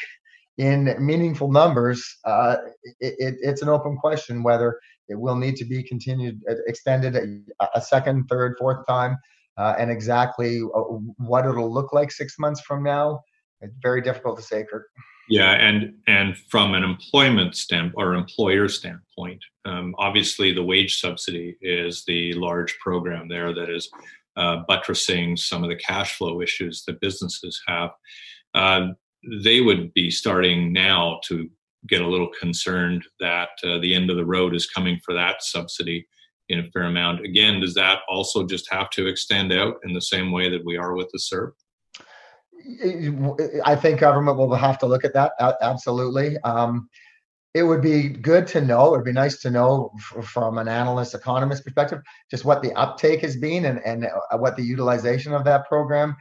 in 0.59 0.95
meaningful 0.99 1.51
numbers, 1.51 2.19
uh, 2.25 2.57
it, 3.01 3.15
it, 3.19 3.35
it's 3.43 3.63
an 3.63 3.69
open 3.69 3.97
question 3.97 4.43
whether 4.43 4.79
it 5.09 5.19
will 5.19 5.37
need 5.37 5.57
to 5.57 5.65
be 5.65 5.83
continued, 5.83 6.41
extended 6.67 7.15
a, 7.17 7.69
a 7.75 7.81
second, 7.81 8.27
third, 8.29 8.57
fourth 8.59 8.87
time 8.87 9.17
uh, 9.59 9.75
and 9.79 9.91
exactly 9.91 10.61
uh, 10.75 10.81
what 11.19 11.47
it'll 11.47 11.73
look 11.73 11.93
like 11.93 12.11
six 12.11 12.39
months 12.39 12.61
from 12.61 12.83
now, 12.83 13.21
it's 13.61 13.75
very 13.83 14.03
difficult 14.03 14.37
to 14.39 14.43
say, 14.43 14.65
Kirk. 14.71 14.87
Yeah, 15.29 15.53
and 15.53 15.95
and 16.07 16.37
from 16.51 16.75
an 16.75 16.85
employment 16.85 17.57
stamp 17.57 17.95
or 17.97 18.15
employer 18.15 18.69
standpoint, 18.69 19.43
um, 19.65 19.95
obviously 19.99 20.53
the 20.53 20.63
wage 20.63 21.01
subsidy 21.01 21.57
is 21.61 22.05
the 22.07 22.33
large 22.35 22.79
program 22.79 23.29
there 23.29 23.53
that 23.53 23.69
is 23.69 23.91
uh, 24.37 24.59
buttressing 24.69 25.37
some 25.37 25.65
of 25.65 25.71
the 25.71 25.77
cash 25.77 26.17
flow 26.17 26.41
issues 26.41 26.85
that 26.85 27.01
businesses 27.01 27.61
have. 27.67 27.91
Uh, 28.55 28.89
they 29.43 29.61
would 29.61 29.93
be 29.95 30.11
starting 30.11 30.73
now 30.73 31.21
to 31.25 31.49
get 31.89 32.03
a 32.03 32.07
little 32.07 32.31
concerned 32.41 33.05
that 33.21 33.51
uh, 33.65 33.79
the 33.79 33.95
end 33.95 34.11
of 34.11 34.17
the 34.17 34.25
road 34.25 34.55
is 34.55 34.67
coming 34.67 34.99
for 35.05 35.15
that 35.15 35.43
subsidy 35.43 36.07
in 36.49 36.61
a 36.61 36.71
fair 36.71 36.85
amount. 36.85 37.25
Again, 37.25 37.61
does 37.61 37.75
that 37.75 38.01
also 38.09 38.47
just 38.47 38.71
have 38.71 38.91
to 38.91 39.07
extend 39.07 39.53
out 39.53 39.77
in 39.85 39.93
the 39.93 40.01
same 40.01 40.31
way 40.31 40.49
that 40.51 40.65
we 40.65 40.77
are 40.77 40.95
with 40.95 41.09
the 41.13 41.19
CERB? 41.19 41.53
I 43.65 43.77
think 43.77 44.01
government 44.01 44.37
will 44.37 44.55
have 44.55 44.79
to 44.79 44.87
look 44.87 45.05
at 45.05 45.15
that. 45.15 45.33
Absolutely. 45.61 46.37
Um, 46.39 46.89
it 47.55 47.63
would 47.63 47.81
be 47.81 48.09
good 48.09 48.47
to 48.49 48.61
know. 48.61 48.89
It 48.89 48.99
would 48.99 49.05
be 49.05 49.13
nice 49.13 49.41
to 49.41 49.51
know 49.51 49.91
from 50.23 50.59
an 50.59 50.69
analyst, 50.69 51.15
economist 51.15 51.65
perspective, 51.65 52.03
just 52.31 52.45
what 52.45 52.63
the 52.63 52.73
uptake 52.75 53.21
has 53.23 53.37
been 53.37 53.65
and, 53.65 53.81
and 53.85 54.07
uh, 54.07 54.37
what 54.37 54.57
the 54.57 54.63
utilization 54.63 55.33
of 55.33 55.45
that 55.45 55.67
program 55.67 56.17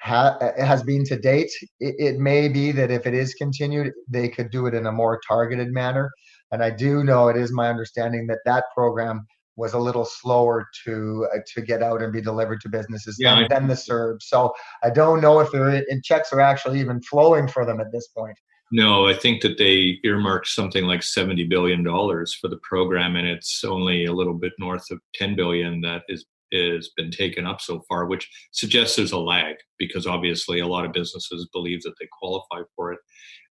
ha- 0.00 0.38
has 0.58 0.82
been 0.82 1.04
to 1.06 1.18
date. 1.18 1.50
It, 1.80 1.94
it 1.98 2.18
may 2.18 2.48
be 2.48 2.72
that 2.72 2.90
if 2.90 3.06
it 3.06 3.14
is 3.14 3.34
continued, 3.34 3.92
they 4.08 4.28
could 4.28 4.50
do 4.50 4.66
it 4.66 4.74
in 4.74 4.86
a 4.86 4.92
more 4.92 5.20
targeted 5.26 5.72
manner. 5.72 6.10
And 6.52 6.62
I 6.62 6.70
do 6.70 7.04
know 7.04 7.28
it 7.28 7.36
is 7.36 7.52
my 7.52 7.68
understanding 7.68 8.26
that 8.28 8.38
that 8.44 8.64
program 8.74 9.26
was 9.56 9.72
a 9.72 9.78
little 9.78 10.04
slower 10.04 10.68
to 10.84 11.26
uh, 11.34 11.38
to 11.54 11.62
get 11.62 11.82
out 11.82 12.02
and 12.02 12.12
be 12.12 12.20
delivered 12.20 12.60
to 12.60 12.68
businesses 12.68 13.16
yeah, 13.18 13.36
than, 13.36 13.46
than 13.48 13.66
the 13.68 13.74
CERB. 13.74 14.22
So 14.22 14.52
I 14.82 14.90
don't 14.90 15.20
know 15.20 15.40
if 15.40 15.50
the 15.50 16.00
checks 16.04 16.32
are 16.32 16.40
actually 16.40 16.78
even 16.80 17.00
flowing 17.02 17.48
for 17.48 17.64
them 17.64 17.80
at 17.80 17.90
this 17.90 18.08
point. 18.08 18.38
No, 18.72 19.06
I 19.06 19.14
think 19.14 19.42
that 19.42 19.58
they 19.58 19.98
earmarked 20.04 20.48
something 20.48 20.84
like 20.84 21.02
seventy 21.02 21.44
billion 21.44 21.82
dollars 21.82 22.34
for 22.34 22.48
the 22.48 22.58
program, 22.58 23.16
and 23.16 23.26
it's 23.26 23.64
only 23.64 24.06
a 24.06 24.12
little 24.12 24.34
bit 24.34 24.52
north 24.58 24.90
of 24.90 24.98
ten 25.14 25.36
billion 25.36 25.80
that 25.82 26.02
is 26.08 26.26
has 26.52 26.90
been 26.96 27.10
taken 27.10 27.46
up 27.46 27.60
so 27.60 27.82
far, 27.88 28.06
which 28.06 28.28
suggests 28.52 28.96
there's 28.96 29.12
a 29.12 29.18
lag 29.18 29.56
because 29.78 30.06
obviously 30.06 30.60
a 30.60 30.66
lot 30.66 30.84
of 30.84 30.92
businesses 30.92 31.48
believe 31.52 31.82
that 31.82 31.94
they 32.00 32.08
qualify 32.12 32.62
for 32.74 32.92
it. 32.92 32.98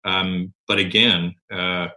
Um, 0.06 0.54
but 0.68 0.80
again, 0.80 1.36
uh, 1.52 1.88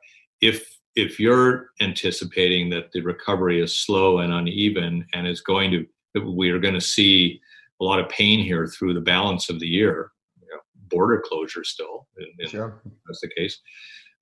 if 0.40 0.66
if 0.94 1.20
you're 1.20 1.68
anticipating 1.80 2.70
that 2.70 2.90
the 2.92 3.02
recovery 3.02 3.60
is 3.60 3.78
slow 3.78 4.18
and 4.18 4.32
uneven 4.32 5.06
and 5.12 5.26
is 5.26 5.40
going 5.40 5.70
to 5.70 5.86
we 6.34 6.50
are 6.50 6.58
going 6.58 6.74
to 6.74 6.80
see 6.80 7.40
a 7.80 7.84
lot 7.84 8.00
of 8.00 8.08
pain 8.08 8.42
here 8.42 8.66
through 8.66 8.94
the 8.94 9.00
balance 9.00 9.50
of 9.50 9.60
the 9.60 9.66
year 9.66 10.10
you 10.40 10.48
know, 10.50 10.60
border 10.88 11.22
closure 11.26 11.62
still 11.62 12.06
in, 12.16 12.48
sure. 12.48 12.80
that's 13.06 13.20
the 13.20 13.30
case 13.36 13.60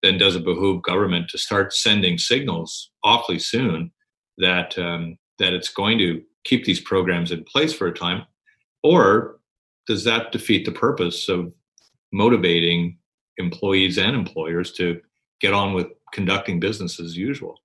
then 0.02 0.18
does 0.18 0.34
it 0.34 0.44
behoove 0.44 0.82
government 0.82 1.28
to 1.30 1.38
start 1.38 1.72
sending 1.72 2.18
signals 2.18 2.90
awfully 3.04 3.38
soon 3.38 3.92
that 4.38 4.76
um, 4.76 5.16
that 5.38 5.52
it's 5.52 5.68
going 5.68 5.98
to 5.98 6.20
keep 6.44 6.64
these 6.64 6.80
programs 6.80 7.32
in 7.32 7.44
place 7.44 7.72
for 7.72 7.86
a 7.86 7.94
time 7.94 8.24
or 8.82 9.40
does 9.86 10.04
that 10.04 10.32
defeat 10.32 10.64
the 10.64 10.72
purpose 10.72 11.28
of 11.28 11.52
motivating 12.12 12.96
employees 13.38 13.98
and 13.98 14.14
employers 14.14 14.72
to 14.72 15.00
get 15.40 15.52
on 15.52 15.74
with 15.74 15.88
conducting 16.12 16.60
business 16.60 17.00
as 17.00 17.16
usual. 17.16 17.60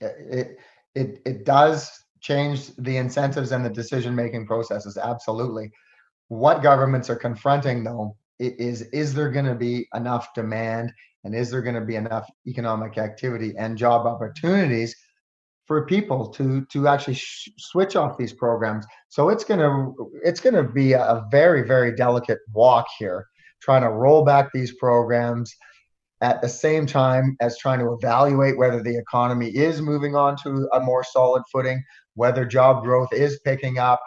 It 0.00 0.56
it 0.94 1.20
it 1.24 1.44
does 1.44 1.90
change 2.20 2.74
the 2.76 2.96
incentives 2.96 3.52
and 3.52 3.64
the 3.64 3.70
decision 3.70 4.14
making 4.14 4.46
processes 4.46 4.96
absolutely. 4.96 5.70
What 6.28 6.62
governments 6.62 7.10
are 7.10 7.16
confronting 7.16 7.84
though 7.84 8.16
is 8.40 8.82
is 9.02 9.14
there 9.14 9.30
going 9.30 9.44
to 9.44 9.54
be 9.54 9.86
enough 9.94 10.34
demand 10.34 10.92
and 11.22 11.34
is 11.34 11.50
there 11.50 11.62
going 11.62 11.76
to 11.76 11.86
be 11.92 11.96
enough 11.96 12.28
economic 12.46 12.98
activity 12.98 13.54
and 13.56 13.78
job 13.78 14.06
opportunities 14.06 14.96
for 15.66 15.86
people 15.86 16.28
to 16.28 16.64
to 16.66 16.88
actually 16.88 17.14
sh- 17.14 17.48
switch 17.58 17.96
off 17.96 18.18
these 18.18 18.32
programs. 18.32 18.86
So 19.08 19.28
it's 19.28 19.44
to 19.44 19.94
it's 20.22 20.40
to 20.40 20.62
be 20.62 20.92
a 20.92 21.24
very 21.30 21.62
very 21.66 21.94
delicate 21.94 22.38
walk 22.52 22.86
here 22.98 23.26
trying 23.62 23.82
to 23.82 23.88
roll 23.88 24.24
back 24.24 24.50
these 24.52 24.74
programs 24.76 25.54
at 26.20 26.40
the 26.40 26.48
same 26.48 26.86
time 26.86 27.36
as 27.40 27.58
trying 27.58 27.78
to 27.78 27.92
evaluate 27.92 28.56
whether 28.56 28.82
the 28.82 28.96
economy 28.96 29.48
is 29.48 29.80
moving 29.80 30.14
on 30.14 30.36
to 30.36 30.68
a 30.72 30.80
more 30.80 31.04
solid 31.04 31.42
footing, 31.50 31.82
whether 32.14 32.44
job 32.44 32.82
growth 32.82 33.12
is 33.12 33.40
picking 33.44 33.78
up, 33.78 34.00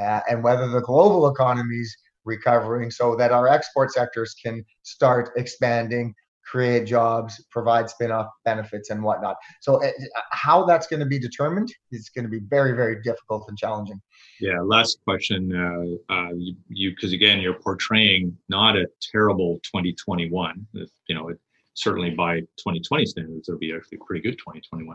uh, 0.00 0.20
and 0.28 0.42
whether 0.42 0.68
the 0.68 0.80
global 0.80 1.28
economy 1.28 1.76
is 1.76 1.96
recovering 2.24 2.90
so 2.90 3.16
that 3.16 3.32
our 3.32 3.48
export 3.48 3.92
sectors 3.92 4.34
can 4.42 4.64
start 4.82 5.30
expanding, 5.36 6.14
create 6.52 6.84
jobs, 6.84 7.42
provide 7.50 7.88
spin-off 7.88 8.28
benefits 8.44 8.90
and 8.90 9.02
whatnot. 9.02 9.36
So 9.62 9.82
uh, 9.82 9.90
how 10.32 10.66
that's 10.66 10.86
going 10.86 11.00
to 11.00 11.06
be 11.06 11.18
determined 11.18 11.74
is 11.92 12.10
going 12.10 12.26
to 12.26 12.30
be 12.30 12.40
very, 12.40 12.72
very 12.72 13.00
difficult 13.00 13.46
and 13.48 13.56
challenging. 13.56 13.98
Yeah. 14.38 14.60
Last 14.60 14.98
question. 15.02 15.40
Uh, 15.50 16.12
uh, 16.12 16.32
you, 16.68 16.90
because 16.90 17.14
again, 17.14 17.40
you're 17.40 17.58
portraying 17.58 18.36
not 18.50 18.76
a 18.76 18.86
terrible 19.00 19.60
2021. 19.62 20.66
You 20.74 21.14
know, 21.14 21.30
it, 21.30 21.38
certainly 21.72 22.10
by 22.10 22.40
2020 22.40 23.06
standards, 23.06 23.48
it'll 23.48 23.58
be 23.58 23.74
actually 23.74 23.98
pretty 24.06 24.20
good 24.20 24.36
2021. 24.36 24.94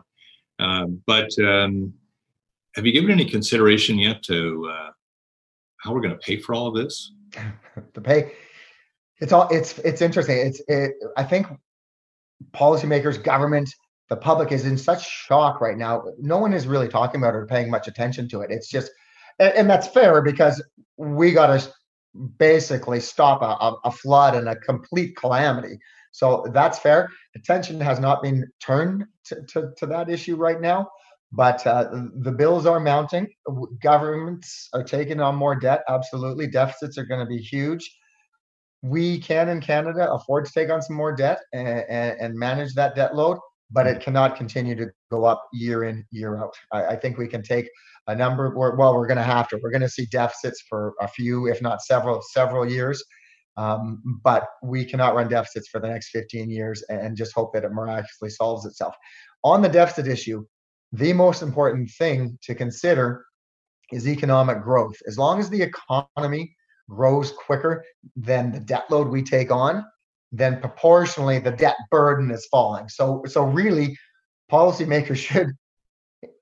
Um, 0.59 1.01
but 1.07 1.31
um, 1.39 1.91
have 2.75 2.85
you 2.85 2.91
given 2.91 3.09
any 3.09 3.25
consideration 3.25 3.97
yet 3.97 4.21
to 4.25 4.71
uh, 4.71 4.89
how 5.77 5.91
we're 5.91 6.01
going 6.01 6.13
to 6.13 6.19
pay 6.19 6.37
for 6.37 6.53
all 6.53 6.67
of 6.67 6.75
this? 6.75 7.13
the 7.95 8.01
pay, 8.01 8.33
it's 9.19 9.33
all 9.33 9.47
it's 9.49 9.79
it's 9.79 10.01
interesting. 10.01 10.37
It's 10.37 10.61
it, 10.67 10.91
I 11.15 11.23
think 11.23 11.47
policymakers, 12.53 13.21
government, 13.21 13.69
the 14.09 14.15
public 14.15 14.51
is 14.51 14.65
in 14.65 14.77
such 14.77 15.07
shock 15.07 15.59
right 15.61 15.77
now. 15.77 16.03
No 16.19 16.37
one 16.37 16.53
is 16.53 16.67
really 16.67 16.87
talking 16.87 17.21
about 17.21 17.33
it 17.33 17.37
or 17.37 17.47
paying 17.47 17.69
much 17.69 17.87
attention 17.87 18.29
to 18.29 18.41
it. 18.41 18.51
It's 18.51 18.69
just, 18.69 18.91
and, 19.39 19.53
and 19.53 19.69
that's 19.69 19.87
fair 19.87 20.21
because 20.21 20.63
we 20.97 21.33
got 21.33 21.47
to 21.47 21.73
basically 22.37 22.99
stop 22.99 23.41
a, 23.41 23.87
a, 23.87 23.91
flood 23.91 24.35
and 24.35 24.47
a 24.47 24.55
complete 24.55 25.15
calamity. 25.17 25.77
So 26.11 26.45
that's 26.53 26.79
fair. 26.79 27.09
Attention 27.35 27.79
has 27.81 27.99
not 27.99 28.23
been 28.23 28.45
turned 28.59 29.05
to, 29.25 29.41
to, 29.49 29.71
to 29.77 29.85
that 29.87 30.09
issue 30.09 30.35
right 30.35 30.59
now, 30.59 30.87
but 31.31 31.65
uh, 31.67 31.89
the 32.15 32.31
bills 32.31 32.65
are 32.65 32.79
mounting. 32.79 33.27
Governments 33.83 34.69
are 34.73 34.83
taking 34.83 35.19
on 35.19 35.35
more 35.35 35.55
debt. 35.55 35.83
Absolutely. 35.89 36.47
Deficits 36.47 36.97
are 36.97 37.05
going 37.05 37.19
to 37.19 37.27
be 37.27 37.37
huge. 37.37 37.96
We 38.83 39.19
can 39.19 39.49
in 39.49 39.61
Canada 39.61 40.11
afford 40.11 40.45
to 40.45 40.51
take 40.51 40.69
on 40.69 40.81
some 40.81 40.95
more 40.95 41.15
debt 41.15 41.39
and, 41.53 41.67
and, 42.19 42.35
manage 42.37 42.73
that 42.75 42.95
debt 42.95 43.15
load, 43.15 43.39
but 43.71 43.87
it 43.87 44.01
cannot 44.01 44.35
continue 44.35 44.75
to 44.75 44.87
go 45.11 45.25
up 45.25 45.43
year 45.51 45.85
in, 45.85 46.05
year 46.11 46.37
out. 46.37 46.53
I, 46.71 46.85
I 46.85 46.95
think 46.95 47.17
we 47.17 47.27
can 47.27 47.41
take 47.41 47.69
a 48.05 48.15
number, 48.15 48.55
well, 48.55 48.95
we're 48.95 49.07
going 49.07 49.17
to 49.17 49.23
have 49.23 49.47
to. 49.49 49.59
We're 49.61 49.71
going 49.71 49.81
to 49.81 49.89
see 49.89 50.05
deficits 50.05 50.63
for 50.69 50.93
a 51.01 51.07
few, 51.07 51.47
if 51.47 51.61
not 51.61 51.81
several, 51.81 52.21
several 52.21 52.69
years 52.69 53.03
um, 53.57 54.01
but 54.23 54.47
we 54.61 54.85
cannot 54.85 55.15
run 55.15 55.27
deficits 55.27 55.67
for 55.67 55.79
the 55.79 55.87
next 55.87 56.09
15 56.09 56.49
years 56.49 56.83
and 56.89 57.17
just 57.17 57.33
hope 57.33 57.53
that 57.53 57.63
it 57.63 57.71
miraculously 57.71 58.29
solves 58.29 58.65
itself. 58.65 58.95
On 59.43 59.61
the 59.61 59.69
deficit 59.69 60.07
issue, 60.07 60.45
the 60.93 61.11
most 61.11 61.41
important 61.41 61.89
thing 61.97 62.37
to 62.43 62.55
consider 62.55 63.25
is 63.91 64.07
economic 64.07 64.61
growth. 64.61 64.95
As 65.07 65.17
long 65.17 65.39
as 65.39 65.49
the 65.49 65.61
economy 65.61 66.55
grows 66.89 67.31
quicker 67.31 67.83
than 68.15 68.51
the 68.51 68.59
debt 68.59 68.85
load 68.89 69.07
we 69.07 69.23
take 69.23 69.51
on, 69.51 69.85
then 70.31 70.59
proportionally 70.59 71.39
the 71.39 71.51
debt 71.51 71.77
burden 71.91 72.31
is 72.31 72.45
falling. 72.47 72.89
So, 72.89 73.23
so 73.27 73.43
really, 73.43 73.97
policymakers 74.51 75.17
should, 75.27 75.51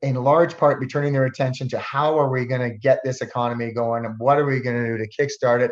in 0.02 0.16
large 0.16 0.58
part, 0.58 0.80
be 0.80 0.88
turning 0.88 1.14
their 1.14 1.26
attention 1.26 1.70
to 1.70 1.80
how 1.80 2.18
are 2.18 2.30
we 2.30 2.46
going 2.46 2.62
to 2.62 2.78
get 2.78 3.00
this 3.04 3.22
economy 3.22 3.72
going 3.72 4.06
and 4.06 4.16
what 4.20 4.38
are 4.38 4.46
we 4.46 4.60
going 4.60 4.84
to 4.84 4.98
do 4.98 5.04
to 5.04 5.10
kickstart 5.10 5.62
it 5.62 5.72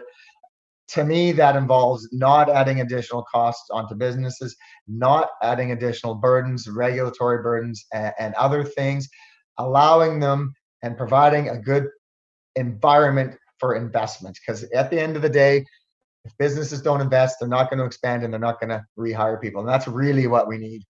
to 0.90 1.04
me, 1.04 1.32
that 1.32 1.56
involves 1.56 2.08
not 2.12 2.50
adding 2.50 2.82
additional 2.82 3.24
costs 3.24 3.70
onto 3.72 3.96
businesses, 3.96 4.56
not 4.88 5.30
adding 5.42 5.72
additional 5.72 6.16
burdens, 6.16 6.68
regulatory 6.68 7.42
burdens, 7.42 7.86
and, 7.94 8.14
and 8.20 8.36
other 8.36 8.64
things, 8.64 9.10
allowing 9.58 10.20
them 10.20 10.54
and 10.84 10.98
providing 10.98 11.50
a 11.50 11.58
good 11.58 11.88
environment 12.56 13.38
for 13.64 13.76
investment. 13.76 14.38
Because 14.46 14.66
at 14.72 14.92
the 14.92 15.00
end 15.00 15.16
of 15.16 15.22
the 15.22 15.30
day, 15.30 15.66
if 16.26 16.38
businesses 16.38 16.82
don't 16.82 17.00
invest, 17.00 17.38
they're 17.40 17.48
not 17.48 17.70
going 17.70 17.80
to 17.80 17.86
expand 17.86 18.24
and 18.24 18.34
they're 18.34 18.40
not 18.40 18.60
going 18.60 18.72
to 18.72 18.86
rehire 19.00 19.40
people. 19.40 19.62
And 19.62 19.70
that's 19.70 19.88
really 19.88 20.28
what 20.28 20.50
we 20.50 20.58
need. 20.58 20.84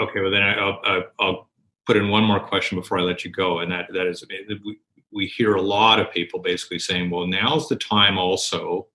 Okay, 0.00 0.20
well 0.20 0.30
then 0.30 0.42
I'll, 0.42 0.80
I'll, 0.84 1.02
I'll 1.18 1.50
put 1.86 1.96
in 1.96 2.08
one 2.08 2.22
more 2.22 2.38
question 2.38 2.78
before 2.78 2.98
I 2.98 3.02
let 3.02 3.24
you 3.24 3.32
go, 3.32 3.58
and 3.58 3.72
that 3.72 3.86
that 3.92 4.06
is 4.06 4.22
eh, 4.30 4.54
we 4.64 4.78
we 5.12 5.26
hear 5.26 5.56
a 5.56 5.60
lot 5.60 5.98
of 5.98 6.12
people 6.12 6.38
basically 6.38 6.78
saying, 6.78 7.10
well, 7.10 7.26
now's 7.26 7.68
the 7.68 7.76
time 7.76 8.16
also 8.16 8.86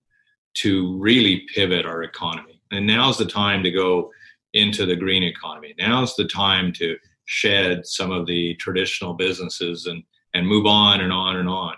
to 0.55 0.97
really 0.97 1.45
pivot 1.53 1.85
our 1.85 2.03
economy. 2.03 2.61
And 2.71 2.87
now's 2.87 3.17
the 3.17 3.25
time 3.25 3.61
to 3.63 3.71
go 3.71 4.09
into 4.53 4.85
the 4.85 4.95
green 4.95 5.23
economy. 5.23 5.75
Now's 5.77 6.15
the 6.15 6.25
time 6.25 6.71
to 6.73 6.97
shed 7.25 7.85
some 7.85 8.11
of 8.11 8.25
the 8.25 8.55
traditional 8.55 9.13
businesses 9.13 9.87
and, 9.87 10.01
and 10.33 10.47
move 10.47 10.65
on 10.65 11.01
and 11.01 11.11
on 11.11 11.35
and 11.35 11.49
on. 11.49 11.75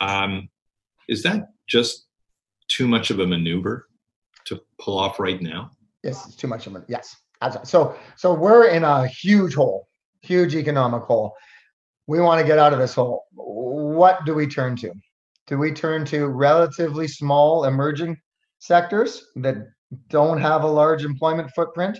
Um, 0.00 0.48
is 1.08 1.22
that 1.24 1.48
just 1.68 2.06
too 2.68 2.86
much 2.88 3.10
of 3.10 3.18
a 3.18 3.26
maneuver 3.26 3.88
to 4.46 4.60
pull 4.78 4.98
off 4.98 5.20
right 5.20 5.40
now? 5.40 5.70
Yes, 6.02 6.26
it's 6.26 6.36
too 6.36 6.48
much 6.48 6.66
of 6.66 6.76
a 6.76 6.84
yes. 6.88 7.16
So 7.64 7.96
so 8.16 8.34
we're 8.34 8.68
in 8.68 8.84
a 8.84 9.06
huge 9.06 9.54
hole, 9.54 9.88
huge 10.22 10.54
economic 10.54 11.02
hole. 11.02 11.34
We 12.06 12.20
want 12.20 12.40
to 12.40 12.46
get 12.46 12.58
out 12.58 12.72
of 12.72 12.78
this 12.78 12.94
hole. 12.94 13.24
What 13.32 14.24
do 14.24 14.34
we 14.34 14.46
turn 14.46 14.76
to? 14.76 14.92
Do 15.46 15.58
we 15.58 15.72
turn 15.72 16.04
to 16.06 16.26
relatively 16.26 17.08
small 17.08 17.64
emerging 17.64 18.16
sectors 18.58 19.26
that 19.36 19.56
don't 20.08 20.40
have 20.40 20.62
a 20.62 20.66
large 20.66 21.04
employment 21.04 21.50
footprint? 21.54 21.98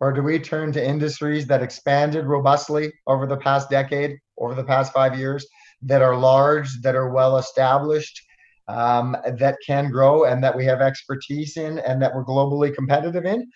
Or 0.00 0.12
do 0.12 0.22
we 0.22 0.38
turn 0.38 0.72
to 0.72 0.84
industries 0.84 1.46
that 1.46 1.62
expanded 1.62 2.24
robustly 2.24 2.92
over 3.06 3.26
the 3.26 3.36
past 3.36 3.68
decade, 3.68 4.18
over 4.38 4.54
the 4.54 4.64
past 4.64 4.94
five 4.94 5.18
years, 5.18 5.46
that 5.82 6.02
are 6.02 6.16
large, 6.16 6.80
that 6.82 6.94
are 6.94 7.10
well 7.10 7.38
established, 7.38 8.20
um, 8.68 9.16
that 9.38 9.56
can 9.66 9.90
grow, 9.90 10.24
and 10.24 10.42
that 10.44 10.56
we 10.56 10.64
have 10.64 10.80
expertise 10.80 11.56
in, 11.56 11.78
and 11.80 12.00
that 12.02 12.14
we're 12.14 12.24
globally 12.24 12.74
competitive 12.74 13.24
in? 13.24 13.50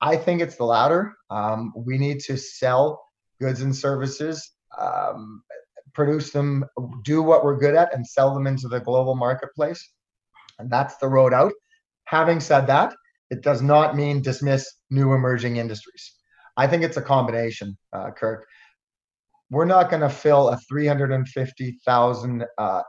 I 0.00 0.16
think 0.16 0.40
it's 0.40 0.56
the 0.56 0.64
latter. 0.64 1.14
Um, 1.30 1.72
we 1.76 1.98
need 1.98 2.20
to 2.20 2.36
sell 2.36 3.02
goods 3.40 3.62
and 3.62 3.74
services 3.74 4.54
um, 4.78 5.42
produce 5.92 6.30
them, 6.30 6.64
do 7.04 7.22
what 7.22 7.44
we're 7.44 7.56
good 7.56 7.74
at, 7.74 7.94
and 7.94 8.06
sell 8.06 8.34
them 8.34 8.46
into 8.46 8.68
the 8.68 8.80
global 8.80 9.14
marketplace. 9.14 9.92
And 10.58 10.70
that's 10.70 10.96
the 10.96 11.08
road 11.08 11.32
out. 11.32 11.52
Having 12.06 12.40
said 12.40 12.66
that, 12.66 12.94
it 13.30 13.42
does 13.42 13.62
not 13.62 13.96
mean 13.96 14.20
dismiss 14.20 14.70
new 14.90 15.12
emerging 15.14 15.56
industries. 15.56 16.14
I 16.56 16.66
think 16.66 16.82
it's 16.82 16.96
a 16.96 17.02
combination, 17.02 17.76
uh, 17.92 18.10
Kirk. 18.10 18.46
We're 19.50 19.64
not 19.64 19.90
going 19.90 20.02
to 20.02 20.08
fill 20.08 20.48
a 20.48 20.58
350,000 20.68 22.44
uh, 22.58 22.82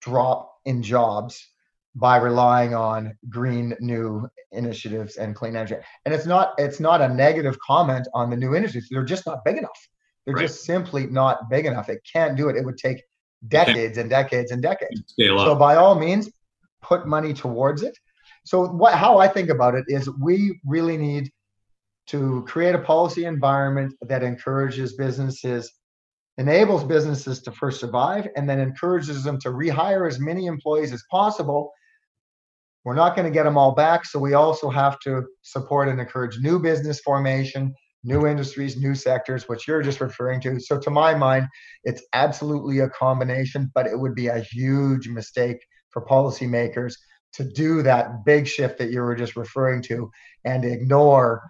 drop 0.00 0.54
in 0.64 0.82
jobs 0.82 1.48
by 1.94 2.16
relying 2.16 2.74
on 2.74 3.16
green 3.28 3.74
new 3.80 4.28
initiatives 4.52 5.16
and 5.16 5.34
clean 5.34 5.56
energy. 5.56 5.76
And 6.04 6.14
it's 6.14 6.26
not 6.26 6.54
it's 6.58 6.80
not 6.80 7.00
a 7.00 7.08
negative 7.08 7.58
comment 7.58 8.08
on 8.14 8.30
the 8.30 8.36
new 8.36 8.54
industries. 8.54 8.88
They're 8.90 9.04
just 9.04 9.26
not 9.26 9.44
big 9.44 9.56
enough. 9.56 9.70
They're 10.24 10.34
right. 10.34 10.42
just 10.42 10.64
simply 10.64 11.06
not 11.06 11.50
big 11.50 11.66
enough. 11.66 11.88
It 11.88 12.00
can't 12.10 12.36
do 12.36 12.48
it. 12.48 12.56
It 12.56 12.64
would 12.64 12.78
take 12.78 13.02
decades 13.48 13.98
and 13.98 14.08
decades 14.08 14.52
and 14.52 14.62
decades. 14.62 15.14
So 15.44 15.54
by 15.54 15.76
all 15.76 15.94
means, 15.94 16.30
put 16.80 17.06
money 17.06 17.34
towards 17.34 17.82
it. 17.82 17.96
So 18.44 18.66
what 18.66 18.94
how 18.94 19.18
I 19.18 19.28
think 19.28 19.50
about 19.50 19.74
it 19.74 19.84
is 19.88 20.08
we 20.20 20.60
really 20.64 20.96
need 20.96 21.30
to 22.08 22.44
create 22.46 22.74
a 22.74 22.78
policy 22.78 23.24
environment 23.24 23.94
that 24.02 24.22
encourages 24.22 24.94
businesses, 24.94 25.72
enables 26.38 26.84
businesses 26.84 27.42
to 27.42 27.52
first 27.52 27.80
survive, 27.80 28.28
and 28.36 28.48
then 28.48 28.58
encourages 28.58 29.22
them 29.22 29.38
to 29.40 29.50
rehire 29.50 30.08
as 30.08 30.18
many 30.18 30.46
employees 30.46 30.92
as 30.92 31.02
possible. 31.10 31.72
We're 32.84 32.94
not 32.94 33.14
going 33.14 33.26
to 33.26 33.32
get 33.32 33.44
them 33.44 33.58
all 33.58 33.74
back, 33.74 34.04
so 34.04 34.18
we 34.18 34.34
also 34.34 34.68
have 34.70 34.98
to 35.00 35.24
support 35.42 35.88
and 35.88 36.00
encourage 36.00 36.38
new 36.38 36.58
business 36.58 37.00
formation, 37.00 37.74
new 38.02 38.26
industries, 38.26 38.76
new 38.76 38.94
sectors, 38.94 39.48
which 39.48 39.68
you're 39.68 39.82
just 39.82 40.00
referring 40.00 40.40
to. 40.40 40.58
So, 40.58 40.78
to 40.80 40.90
my 40.90 41.14
mind, 41.14 41.46
it's 41.84 42.02
absolutely 42.12 42.80
a 42.80 42.88
combination, 42.88 43.70
but 43.74 43.86
it 43.86 43.98
would 43.98 44.14
be 44.14 44.26
a 44.28 44.40
huge 44.40 45.08
mistake 45.08 45.58
for 45.90 46.04
policymakers 46.04 46.94
to 47.34 47.44
do 47.44 47.82
that 47.82 48.24
big 48.24 48.46
shift 48.46 48.78
that 48.78 48.90
you 48.90 49.00
were 49.00 49.14
just 49.14 49.36
referring 49.36 49.82
to 49.82 50.10
and 50.44 50.64
ignore 50.64 51.42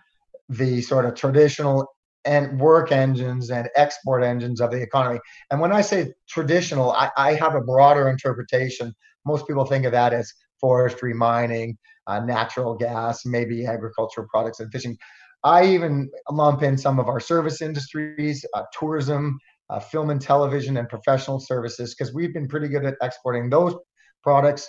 the 0.49 0.83
sort 0.83 1.07
of 1.07 1.15
traditional 1.15 1.87
and 2.25 2.61
work 2.61 2.93
engines 2.93 3.51
and 3.51 3.69
export 3.77 4.23
engines 4.23 4.61
of 4.61 4.71
the 4.71 4.81
economy. 4.81 5.19
And 5.51 5.61
when 5.61 5.73
I 5.73 5.81
say 5.81 6.13
traditional, 6.29 6.93
I, 6.93 7.11
I 7.17 7.35
have 7.35 7.55
a 7.55 7.61
broader 7.61 8.09
interpretation. 8.09 8.95
Most 9.27 9.47
people 9.47 9.65
think 9.65 9.85
of 9.85 9.93
that 9.93 10.13
as 10.13 10.33
forestry, 10.61 11.13
mining, 11.15 11.77
uh, 12.07 12.21
natural 12.21 12.75
gas, 12.75 13.25
maybe 13.27 13.67
agricultural 13.67 14.27
products 14.31 14.61
and 14.61 14.71
fishing. 14.73 14.97
I 15.45 15.67
even 15.67 16.11
lump 16.31 16.63
in 16.63 16.79
some 16.79 17.01
of 17.01 17.09
our 17.09 17.19
service 17.19 17.63
industries, 17.63 18.45
uh, 18.55 18.63
tourism, 18.79 19.39
uh, 19.71 19.81
film 19.81 20.11
and 20.11 20.21
television, 20.21 20.77
and 20.77 20.89
professional 20.89 21.41
services 21.41 21.95
because 21.95 22.15
we've 22.15 22.33
been 22.33 22.47
pretty 22.47 22.69
good 22.69 22.85
at 22.85 22.95
exporting 23.03 23.51
those 23.51 23.75
products 24.23 24.69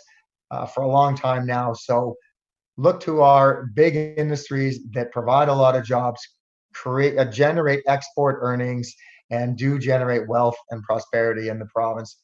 uh, 0.49 0.65
for 0.65 0.81
a 0.81 0.87
long 0.87 1.15
time 1.15 1.45
now. 1.45 1.73
So 1.73 2.15
look 2.77 2.99
to 3.01 3.21
our 3.21 3.67
big 3.75 4.17
industries 4.17 4.79
that 4.93 5.11
provide 5.11 5.49
a 5.49 5.53
lot 5.53 5.75
of 5.75 5.83
jobs, 5.83 6.21
create 6.73 7.17
uh, 7.17 7.25
generate 7.25 7.83
export 7.87 8.39
earnings, 8.41 8.93
and 9.29 9.57
do 9.57 9.79
generate 9.79 10.27
wealth 10.27 10.57
and 10.71 10.83
prosperity 10.83 11.49
in 11.49 11.59
the 11.59 11.65
province, 11.67 12.17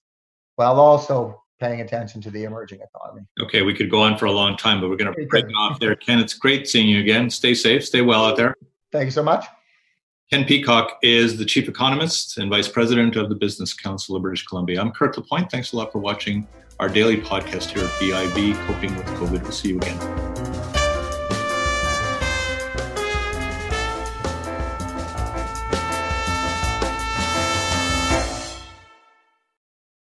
while 0.56 0.80
also 0.80 1.42
paying 1.60 1.82
attention 1.82 2.22
to 2.22 2.32
the 2.32 2.46
emerging 2.46 2.80
economy. 2.82 3.22
Okay, 3.42 3.62
we 3.62 3.74
could 3.74 3.90
go 3.90 4.02
on 4.02 4.18
for 4.18 4.26
a 4.26 4.32
long 4.32 4.56
time, 4.56 4.80
but 4.80 4.90
we're 4.90 4.96
going 4.96 5.14
to 5.14 5.26
break 5.28 5.46
off 5.58 5.80
there. 5.80 5.96
Ken, 5.96 6.20
it's 6.20 6.34
great 6.34 6.68
seeing 6.68 6.88
you 6.88 7.00
again. 7.02 7.30
Stay 7.30 7.54
safe, 7.54 7.86
stay 7.86 8.02
well 8.02 8.26
out 8.26 8.38
there. 8.38 8.56
Thank 8.92 9.06
you 9.06 9.12
so 9.12 9.24
much. 9.24 9.46
Ken 10.32 10.46
Peacock 10.46 11.00
is 11.02 11.38
the 11.38 11.46
chief 11.46 11.68
economist 11.68 12.38
and 12.38 12.50
vice 12.50 12.68
president 12.68 13.16
of 13.16 13.30
the 13.30 13.36
Business 13.36 13.74
Council 13.74 14.16
of 14.16 14.22
British 14.22 14.46
Columbia. 14.46 14.80
I'm 14.80 14.92
Kirk 14.92 15.18
LaPointe. 15.18 15.50
Thanks 15.50 15.74
a 15.74 15.78
lot 15.78 15.92
for 15.92 16.00
watching 16.00 16.48
our 16.80 16.88
daily 16.88 17.18
podcast 17.18 17.72
here 17.72 17.84
at 17.84 17.90
BIV, 17.94 18.56
Coping 18.68 18.96
with 18.96 19.08
COVID. 19.08 19.42
We'll 19.42 19.52
see 19.52 19.70
you 19.70 19.78
again. 19.78 20.69